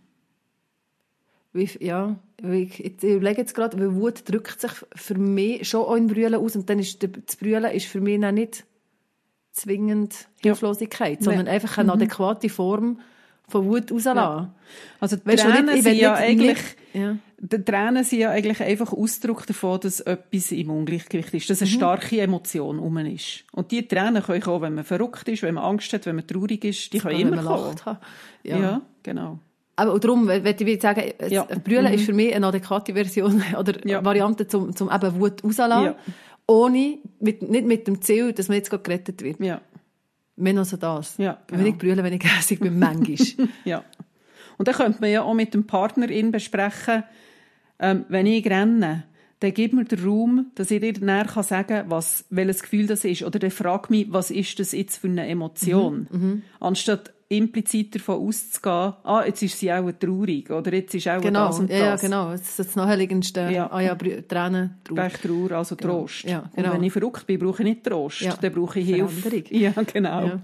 [1.52, 5.96] Wie, ja, ich, ich überlege jetzt gerade, weil Wut drückt sich für mich schon auch
[5.96, 8.64] in Brüllen aus und dann ist der- das Brüllen ist für mich dann nicht
[9.50, 11.50] zwingend Hilflosigkeit, sondern Nee.
[11.52, 13.00] einfach eine adäquate Form
[13.48, 14.52] von Wut rauslassen.
[15.00, 16.48] Also die Weißt Tränen nicht- ich sind ja eigentlich...
[16.56, 17.16] nicht- ja.
[17.40, 21.52] Die Tränen sind ja eigentlich einfach Ausdruck davon, dass etwas im Ungleichgewicht ist, Mhm.
[21.52, 23.44] dass eine starke Emotion um ist.
[23.52, 26.26] Und die Tränen können kommen, wenn man verrückt ist, wenn man Angst hat, wenn man
[26.26, 27.64] traurig ist, die können Wenn immer man kommen.
[27.66, 28.00] lacht hat.
[28.42, 28.58] Ja.
[28.58, 28.82] Ja.
[29.04, 29.38] genau.
[29.76, 31.44] Aber und darum würde ich sagen, Ja.
[31.44, 34.04] Brüllen ist für mich eine adäquate Version oder Ja.
[34.04, 35.94] Variante zum, zum eben Wut rauslassen, Ja.
[36.48, 39.38] ohne, mit, nicht mit dem Ziel, dass man jetzt gerade gerettet wird.
[39.38, 39.60] Ja,
[40.34, 41.16] Mehr noch so das.
[41.18, 41.70] Ja, Wenn genau.
[41.70, 43.16] ich brülle, wenn ich hässig bin, manchmal.
[43.64, 43.84] ja.
[44.56, 47.04] Und dann könnte man ja auch mit dem Partnerin besprechen,
[47.80, 49.04] ähm, wenn ich renne,
[49.40, 53.04] dann gib mir den Raum, dass ich dir näher kann sagen was, welches Gefühl das
[53.04, 53.22] ist.
[53.22, 56.08] Oder dann frag mich, was ist das jetzt für eine Emotion?
[56.10, 61.20] Mhm, Anstatt implizit davon auszugehen, ah, jetzt ist sie auch traurig oder jetzt ist auch
[61.20, 62.00] genau, das und ja, ja, das.
[62.00, 62.30] genau.
[62.32, 63.50] Das ist das Naheliegendste.
[63.52, 63.70] Ja.
[63.70, 64.94] Ah ja, Tränen, Trauer.
[64.94, 66.24] Gleich Trauer, also Trost.
[66.24, 66.68] Ja, genau.
[66.70, 68.34] Und wenn ich verrückt bin, brauche ich nicht Trost, Ja.
[68.34, 69.08] dann brauche ich Hilfe.
[69.30, 69.60] Veränderung.
[69.60, 70.40] Ja, genau.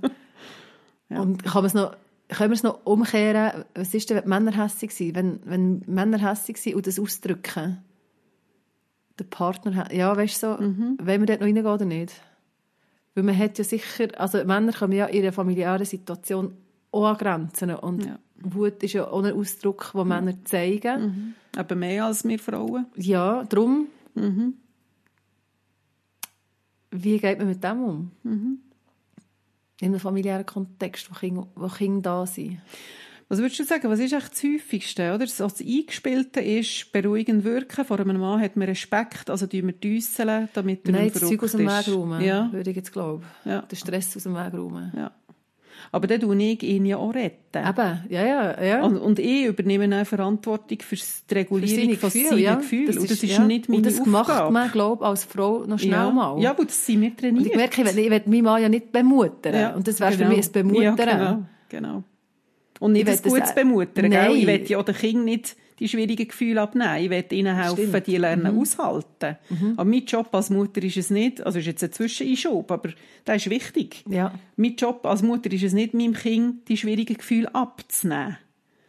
[1.11, 1.21] Ja.
[1.21, 1.97] Und kann man es noch,
[2.35, 3.65] können wir es noch umkehren?
[3.75, 5.15] Was ist denn, wenn Männer hässig sind?
[5.15, 7.79] Wenn, wenn Männer hässig sind und das ausdrücken?
[9.19, 10.99] Der Partner, ja, weißt du, so, Mhm.
[11.01, 12.13] wollen wir dort noch reingehen oder nicht?
[13.15, 16.55] Weil man hat ja sicher, also Männer kommen ja in ihrer familiären Situation
[16.91, 17.75] auch an Grenzen.
[17.75, 18.19] Und Ja.
[18.43, 21.35] Wut ist ja auch ein Ausdruck, den Männer zeigen.
[21.57, 22.87] Eben mehr als wir Frauen.
[22.97, 23.87] Ja, darum.
[24.15, 24.55] Mhm.
[26.91, 28.11] Wie geht man mit dem um?
[29.81, 32.61] In einem familiären Kontext, wo Kinder, wo Kinder da sind.
[33.29, 35.15] Was würdest du sagen, was ist echt das Häufigste?
[35.15, 35.27] Oder?
[35.27, 37.85] So das Eingespielte ist beruhigend wirken.
[37.85, 41.29] Vor einem Mann hat man Respekt, also tun wir düsseln, damit er Nein, nicht das
[41.29, 43.25] Zeug aus dem Weg räumen, Ja, würde ich jetzt glauben.
[43.45, 43.63] Ja.
[43.63, 44.93] Den Stress aus dem Weg räumen.
[44.97, 45.11] ja.
[45.93, 47.59] Aber dann tue ich ihn ja auch retten.
[47.59, 48.83] Eben, ja, ja, ja.
[48.85, 52.55] Und, und ich übernehme auch Verantwortung für die Regulierung von seinen ja.
[52.57, 52.99] Gefühlen.
[52.99, 53.45] und das ist ja.
[53.45, 54.53] nicht meine Und das macht Aufgabe.
[54.53, 56.11] man, glaube ich, als Frau noch schnell ja.
[56.11, 56.41] mal.
[56.41, 57.47] Ja, aber das sind wir und trainiert.
[57.47, 59.55] ich merke, ich will, ich will meinen Mann ja nicht bemuttern.
[59.55, 60.31] Ja, und das wäre genau.
[60.31, 60.97] für mich ein Bemuttern.
[60.99, 62.05] Ja, genau, genau.
[62.81, 64.11] Und nicht Ich ein will das gutes auch- Bemuttern.
[64.11, 64.29] Gell?
[64.29, 64.37] Nein.
[64.37, 66.97] Ich will ja den Kindern nicht die schwierigen Gefühle abnehmen.
[66.99, 67.93] Ich will ihnen helfen, Stimmt.
[67.93, 68.03] Mhm.
[68.05, 69.37] die lernen aushalten.
[69.77, 72.91] Aber mein Job als Mutter ist es nicht, also ist jetzt ein Zwischeneinschub, aber
[73.25, 74.05] das ist wichtig.
[74.09, 74.33] Ja.
[74.57, 78.37] Mein Job als Mutter ist es nicht, meinem Kind die schwierigen Gefühle abzunehmen,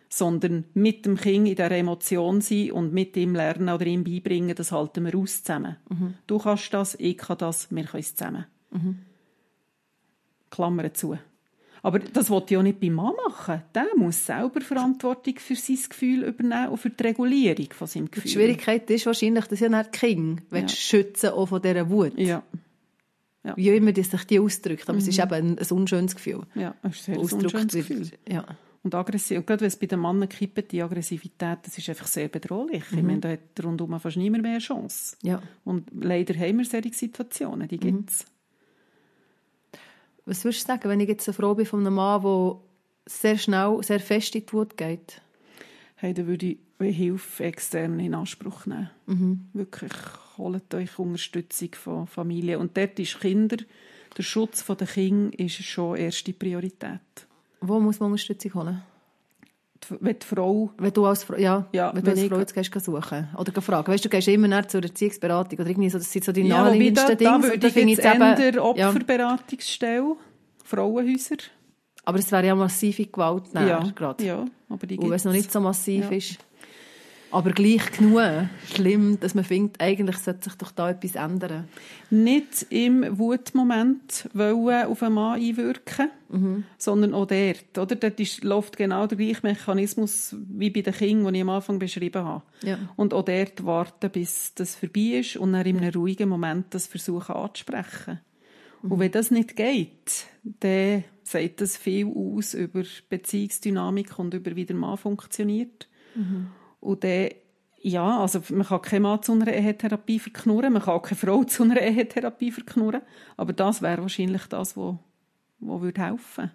[0.09, 4.55] sondern mit dem Kind in dieser Emotion sein und mit ihm lernen oder ihm beibringen,
[4.55, 5.77] das halten wir aus zusammen.
[6.27, 8.45] Du kannst das, ich kann das, wir können es zusammen.
[10.51, 11.17] Klammer zu.
[11.85, 13.61] Aber das wollte ich auch nicht beim Mann machen.
[13.75, 18.23] Der muss selber Verantwortung für sein Gefühl übernehmen und für die Regulierung von seinem Gefühl.
[18.23, 20.67] Die Schwierigkeit ist wahrscheinlich, dass ja nicht Kinder ja.
[20.67, 22.17] schützen auch von dieser Wut.
[22.17, 22.41] Ja.
[23.55, 24.89] Wie immer die sich die ausdrückt.
[24.89, 26.41] Aber es ist eben ein, ein unschönes Gefühl.
[26.55, 27.73] Ja, es ist ein unschönes.
[27.73, 28.09] Gefühl.
[28.27, 28.45] Ja.
[28.81, 29.37] Und aggressiv.
[29.37, 32.83] Und gerade wenn es bei den Männern kippt, die Aggressivität, das ist einfach sehr bedrohlich.
[32.91, 35.17] Ich meine, da hat rundum fast niemand mehr eine Chance.
[35.21, 35.39] Ja.
[35.63, 38.25] Und leider haben wir solche Situationen, die gibt es.
[40.25, 42.55] Was würdest du sagen, wenn ich jetzt eine Frau bin von einem Mann, der
[43.05, 45.21] sehr schnell, sehr fest in die Wut geht?
[45.95, 48.89] Hey, dann würde ich Hilfe extern in Anspruch nehmen.
[49.53, 49.93] Wirklich,
[50.37, 52.59] holt euch Unterstützung von Familie.
[52.59, 53.57] Und dort ist Kinder,
[54.17, 56.99] der Schutz der Kinder ist schon erste Priorität.
[57.61, 58.81] Wo muss man Unterstützung holen?
[59.99, 62.39] Wenn die Frau Wenn du als Frau, ja, Ja, wenn du wenn als ich- Frau
[62.39, 63.91] jetzt gehst, gehst suchen oder fragen.
[63.91, 66.41] Weißt du, du gehst immer näher zur Erziehungsberatung oder irgendwie so, das sind so die
[66.41, 67.43] Ja, naheliegendsten Dinge.
[67.43, 70.15] würde Und da jetzt ich jetzt eben- ja, Opferberatungsstelle,
[70.63, 71.35] Frauenhäuser.
[72.05, 74.23] aber es wäre ja massive Gewalt näher, Ja, gerade.
[74.25, 76.17] ja, aber die Und wenn es noch nicht so massiv Ja.
[76.17, 76.37] ist.
[77.31, 78.21] Aber gleich genug
[78.73, 81.67] schlimm, dass man findet, eigentlich sollte sich doch da etwas ändern.
[82.09, 86.63] nicht im Wutmoment wollen auf einen Mann einwirken, Mhm.
[86.77, 87.77] sondern auch dort.
[87.77, 87.95] Oder?
[87.95, 91.77] Dort ist, läuft genau der gleiche Mechanismus wie bei den Kindern, den ich am Anfang
[91.79, 92.43] beschrieben habe.
[92.63, 92.77] Ja.
[92.95, 96.87] Und auch dort warten, bis das vorbei ist und dann in einem ruhigen Moment das
[96.87, 98.19] versuchen anzusprechen.
[98.81, 98.91] Mhm.
[98.91, 104.65] Und wenn das nicht geht, dann sagt das viel aus über Beziehungsdynamik und über wie
[104.65, 105.87] der Mann funktioniert.
[106.15, 106.47] Mhm.
[106.85, 107.29] Und dann,
[107.81, 111.43] ja, also man kann keinen Mann zu einer Ehetherapie verknurren, man kann auch keine Frau
[111.43, 113.01] zu einer Ehetherapie verknurren,
[113.37, 114.95] aber das wäre wahrscheinlich das, was
[115.59, 116.51] wo würde helfen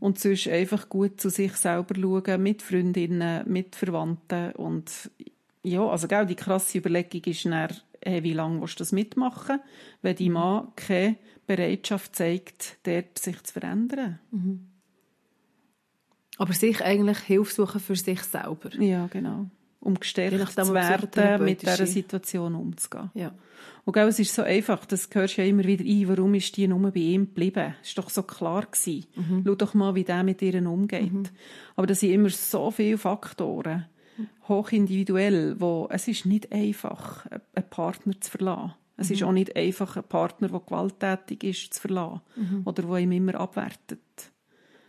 [0.00, 5.10] Und sonst einfach gut zu sich selber schauen, mit Freundinnen, mit Verwandten und
[5.62, 7.68] ja, also gell, die krasse Überlegung ist dann
[8.04, 9.60] hey, wie lange willst du das mitmachen,
[10.02, 11.16] wenn die Mann keine
[11.46, 14.18] Bereitschaft zeigt, dort sich zu verändern.
[14.30, 14.66] Mhm.
[16.38, 18.70] Aber sich eigentlich Hilfe suchen für sich selber.
[18.78, 19.46] Ja, genau.
[19.80, 23.10] Um gestärkt zu werden, mit dieser Situation umzugehen.
[23.14, 23.32] Ja.
[23.84, 26.56] Und gell, es ist so einfach, das hörst du ja immer wieder ein, warum ist
[26.56, 27.74] die nur bei ihm geblieben?
[27.82, 29.06] Das war doch so klar gewesen.
[29.14, 29.42] Mhm.
[29.46, 31.12] Schau doch mal, wie der mit ihr umgeht.
[31.12, 31.24] Mhm.
[31.76, 33.84] Aber das sind immer so viele Faktoren,
[34.48, 38.74] hochindividuell, wo es ist nicht einfach, einen Partner zu verlassen.
[38.96, 39.14] Es mhm.
[39.14, 42.22] ist auch nicht einfach, einen Partner, der gewalttätig ist, zu verlassen.
[42.36, 42.62] Mhm.
[42.64, 44.00] Oder der ihm immer abwertet.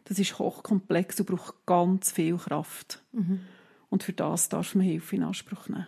[0.06, 3.03] Das ist hochkomplex und braucht ganz viel Kraft.
[3.12, 3.41] Mhm.
[3.89, 5.88] Und für das darf man Hilfe in Anspruch nehmen.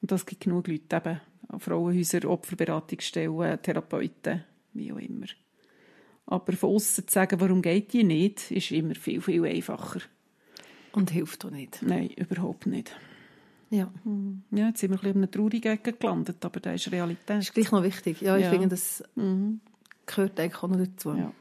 [0.00, 1.20] Und das gibt genug Leute, eben
[1.58, 5.26] Frauenhäuser, Opferberatungsstellen, Therapeuten, wie auch immer.
[6.26, 10.00] Aber von außen zu sagen, warum geht die nicht, ist immer viel, viel einfacher.
[10.92, 11.82] Und hilft auch nicht.
[11.82, 12.94] Nein, überhaupt nicht.
[13.70, 13.90] Ja.
[14.04, 14.42] Hm.
[14.50, 17.22] ja jetzt sind wir ein bisschen in einer traurigen Ecke gelandet, aber das ist Realität.
[17.26, 18.20] Das ist gleich noch wichtig.
[18.20, 18.50] Ja, ich ja.
[18.50, 19.60] finde, das mhm.
[20.04, 21.14] gehört eigentlich auch noch dazu.
[21.14, 21.32] Ja.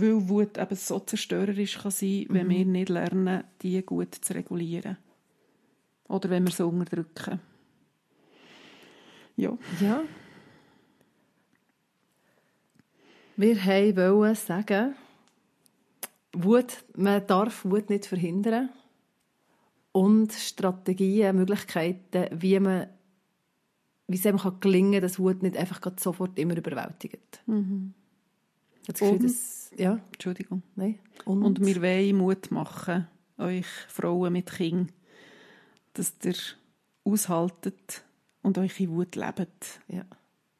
[0.00, 2.50] Weil Wut eben so zerstörerisch kann sein, wenn mhm.
[2.50, 4.96] wir nicht lernen, die gut zu regulieren.
[6.08, 7.40] Oder wenn wir sie unterdrücken.
[9.36, 9.56] Ja.
[9.80, 10.02] Ja.
[13.36, 13.56] Wir
[13.96, 14.94] wollen sagen,
[16.32, 18.70] Wut, man darf Wut nicht verhindern.
[19.92, 22.88] Und Strategien, Möglichkeiten, wie man
[24.10, 27.42] wie es eben gelingen kann, dass Wut nicht einfach sofort immer überwältigt.
[27.46, 27.94] Mhm.
[28.86, 29.34] Das Gefühl, und,
[29.76, 30.00] ja.
[30.12, 30.62] Entschuldigung.
[30.76, 30.98] Nein.
[31.24, 33.06] Und, und wir wollen Mut machen,
[33.38, 34.90] euch Frauen mit Kindern,
[35.94, 36.34] dass ihr
[37.04, 38.04] aushaltet,
[38.42, 39.80] und eure Wut lebt.
[39.88, 40.04] Ja.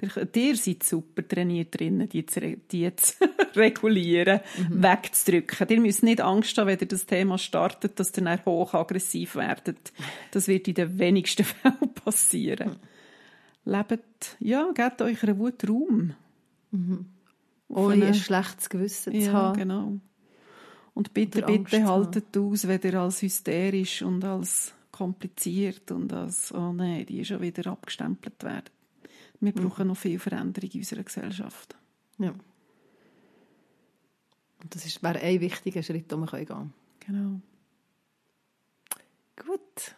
[0.03, 3.15] Ihr, ihr seid super trainiert drinnen, die zu, die zu
[3.55, 4.83] regulieren, mhm.
[4.83, 5.69] wegzudrücken.
[5.69, 9.93] Ihr müsst nicht Angst haben, wenn ihr das Thema startet, dass ihr dann hochaggressiv werdet.
[10.31, 12.71] Das wird in den wenigsten Fällen passieren.
[13.65, 13.73] Mhm.
[13.73, 16.15] Lebt, ja, gebt eurer Wut Raum.
[16.71, 17.07] Mhm.
[17.71, 19.59] Ohne ein schlechtes Gewissen ja, zu haben.
[19.59, 20.01] genau.
[20.95, 26.73] Und bitte, bitte haltet aus, wenn ihr als hysterisch und als kompliziert und als, oh
[26.73, 28.71] nein, die schon wieder abgestempelt werden.
[29.41, 29.69] Wir mhm.
[29.69, 31.77] brauchen noch viel Veränderung in unserer Gesellschaft.
[32.19, 32.35] Ja.
[34.63, 36.75] Und das wäre ein wichtiger Schritt, den wir gehen können.
[37.01, 37.41] Genau.
[39.37, 39.95] Gut.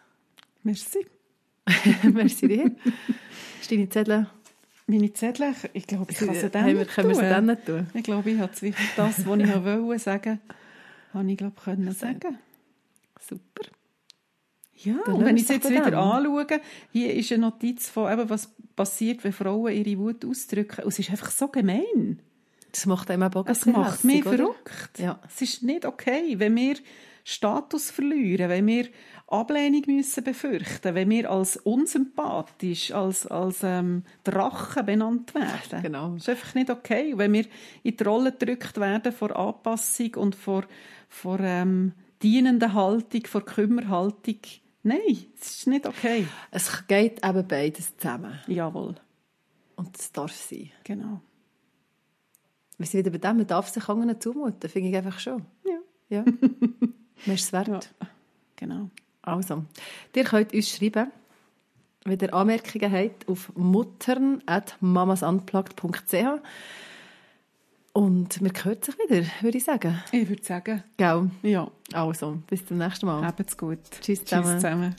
[0.63, 1.05] Merci.
[2.13, 2.75] Merci dir.
[3.59, 4.29] Ist deine Zettel?
[4.85, 5.53] Meine Zettel?
[5.73, 7.21] Ich glaube, ich kann sie dann nicht können tun.
[7.21, 7.87] Wir dann nicht tun.
[7.93, 10.39] Ich glaube, ich habe das, was ich wollte sagen,
[11.13, 12.37] habe ich glaube, können sagen.
[13.19, 13.69] Super.
[14.75, 16.45] Ja, Dann und wenn ich es jetzt wieder anschaue,
[16.91, 20.83] hier ist eine Notiz von, eben, was passiert, wenn Frauen ihre Wut ausdrücken.
[20.83, 22.19] Und es ist einfach so gemein.
[22.71, 24.97] Das macht einem auch Es macht mich verrückt.
[24.97, 25.21] Ja.
[25.27, 26.75] Es ist nicht okay, wenn wir
[27.23, 28.87] Status verlieren, wenn wir
[29.27, 35.81] Ablehnung müssen befürchten, wenn wir als unsympathisch, als, als ähm, Drachen benannt werden.
[35.81, 36.13] Genau.
[36.13, 37.13] Das ist einfach nicht okay.
[37.15, 37.45] Wenn wir
[37.83, 40.65] in die Rolle gedrückt werden vor Anpassung und vor,
[41.09, 44.39] vor ähm, dienender Haltung, vor Kümmerhaltung,
[44.85, 44.99] Nein,
[45.39, 46.27] es ist nicht okay.
[46.51, 48.39] Es geht eben beides zusammen.
[48.47, 48.95] Jawohl.
[49.77, 50.71] Und es darf sein.
[50.83, 51.21] Genau.
[52.77, 55.45] Wir sind wieder bei dem, man darf sich anderen zumuten, finde ich einfach schon.
[55.63, 55.79] Ja.
[56.09, 56.25] Ja.
[57.25, 57.95] man ist es wert.
[58.01, 58.07] Ja.
[58.57, 58.89] Genau.
[59.23, 59.65] Also,
[60.15, 61.11] ihr könnt uns schreiben,
[62.05, 66.41] wenn ihr Anmerkungen habt, auf muttern.mamasunplugged.ch
[67.93, 70.03] und wir hören sich wieder, würde ich sagen.
[70.11, 70.83] Ich würde sagen.
[70.97, 71.29] Gell?
[71.43, 71.69] Ja.
[71.93, 73.23] Also, bis zum nächsten Mal.
[73.25, 73.79] Habt's gut.
[74.01, 74.43] Tschüss zusammen.
[74.43, 74.95] Tschüss zusammen.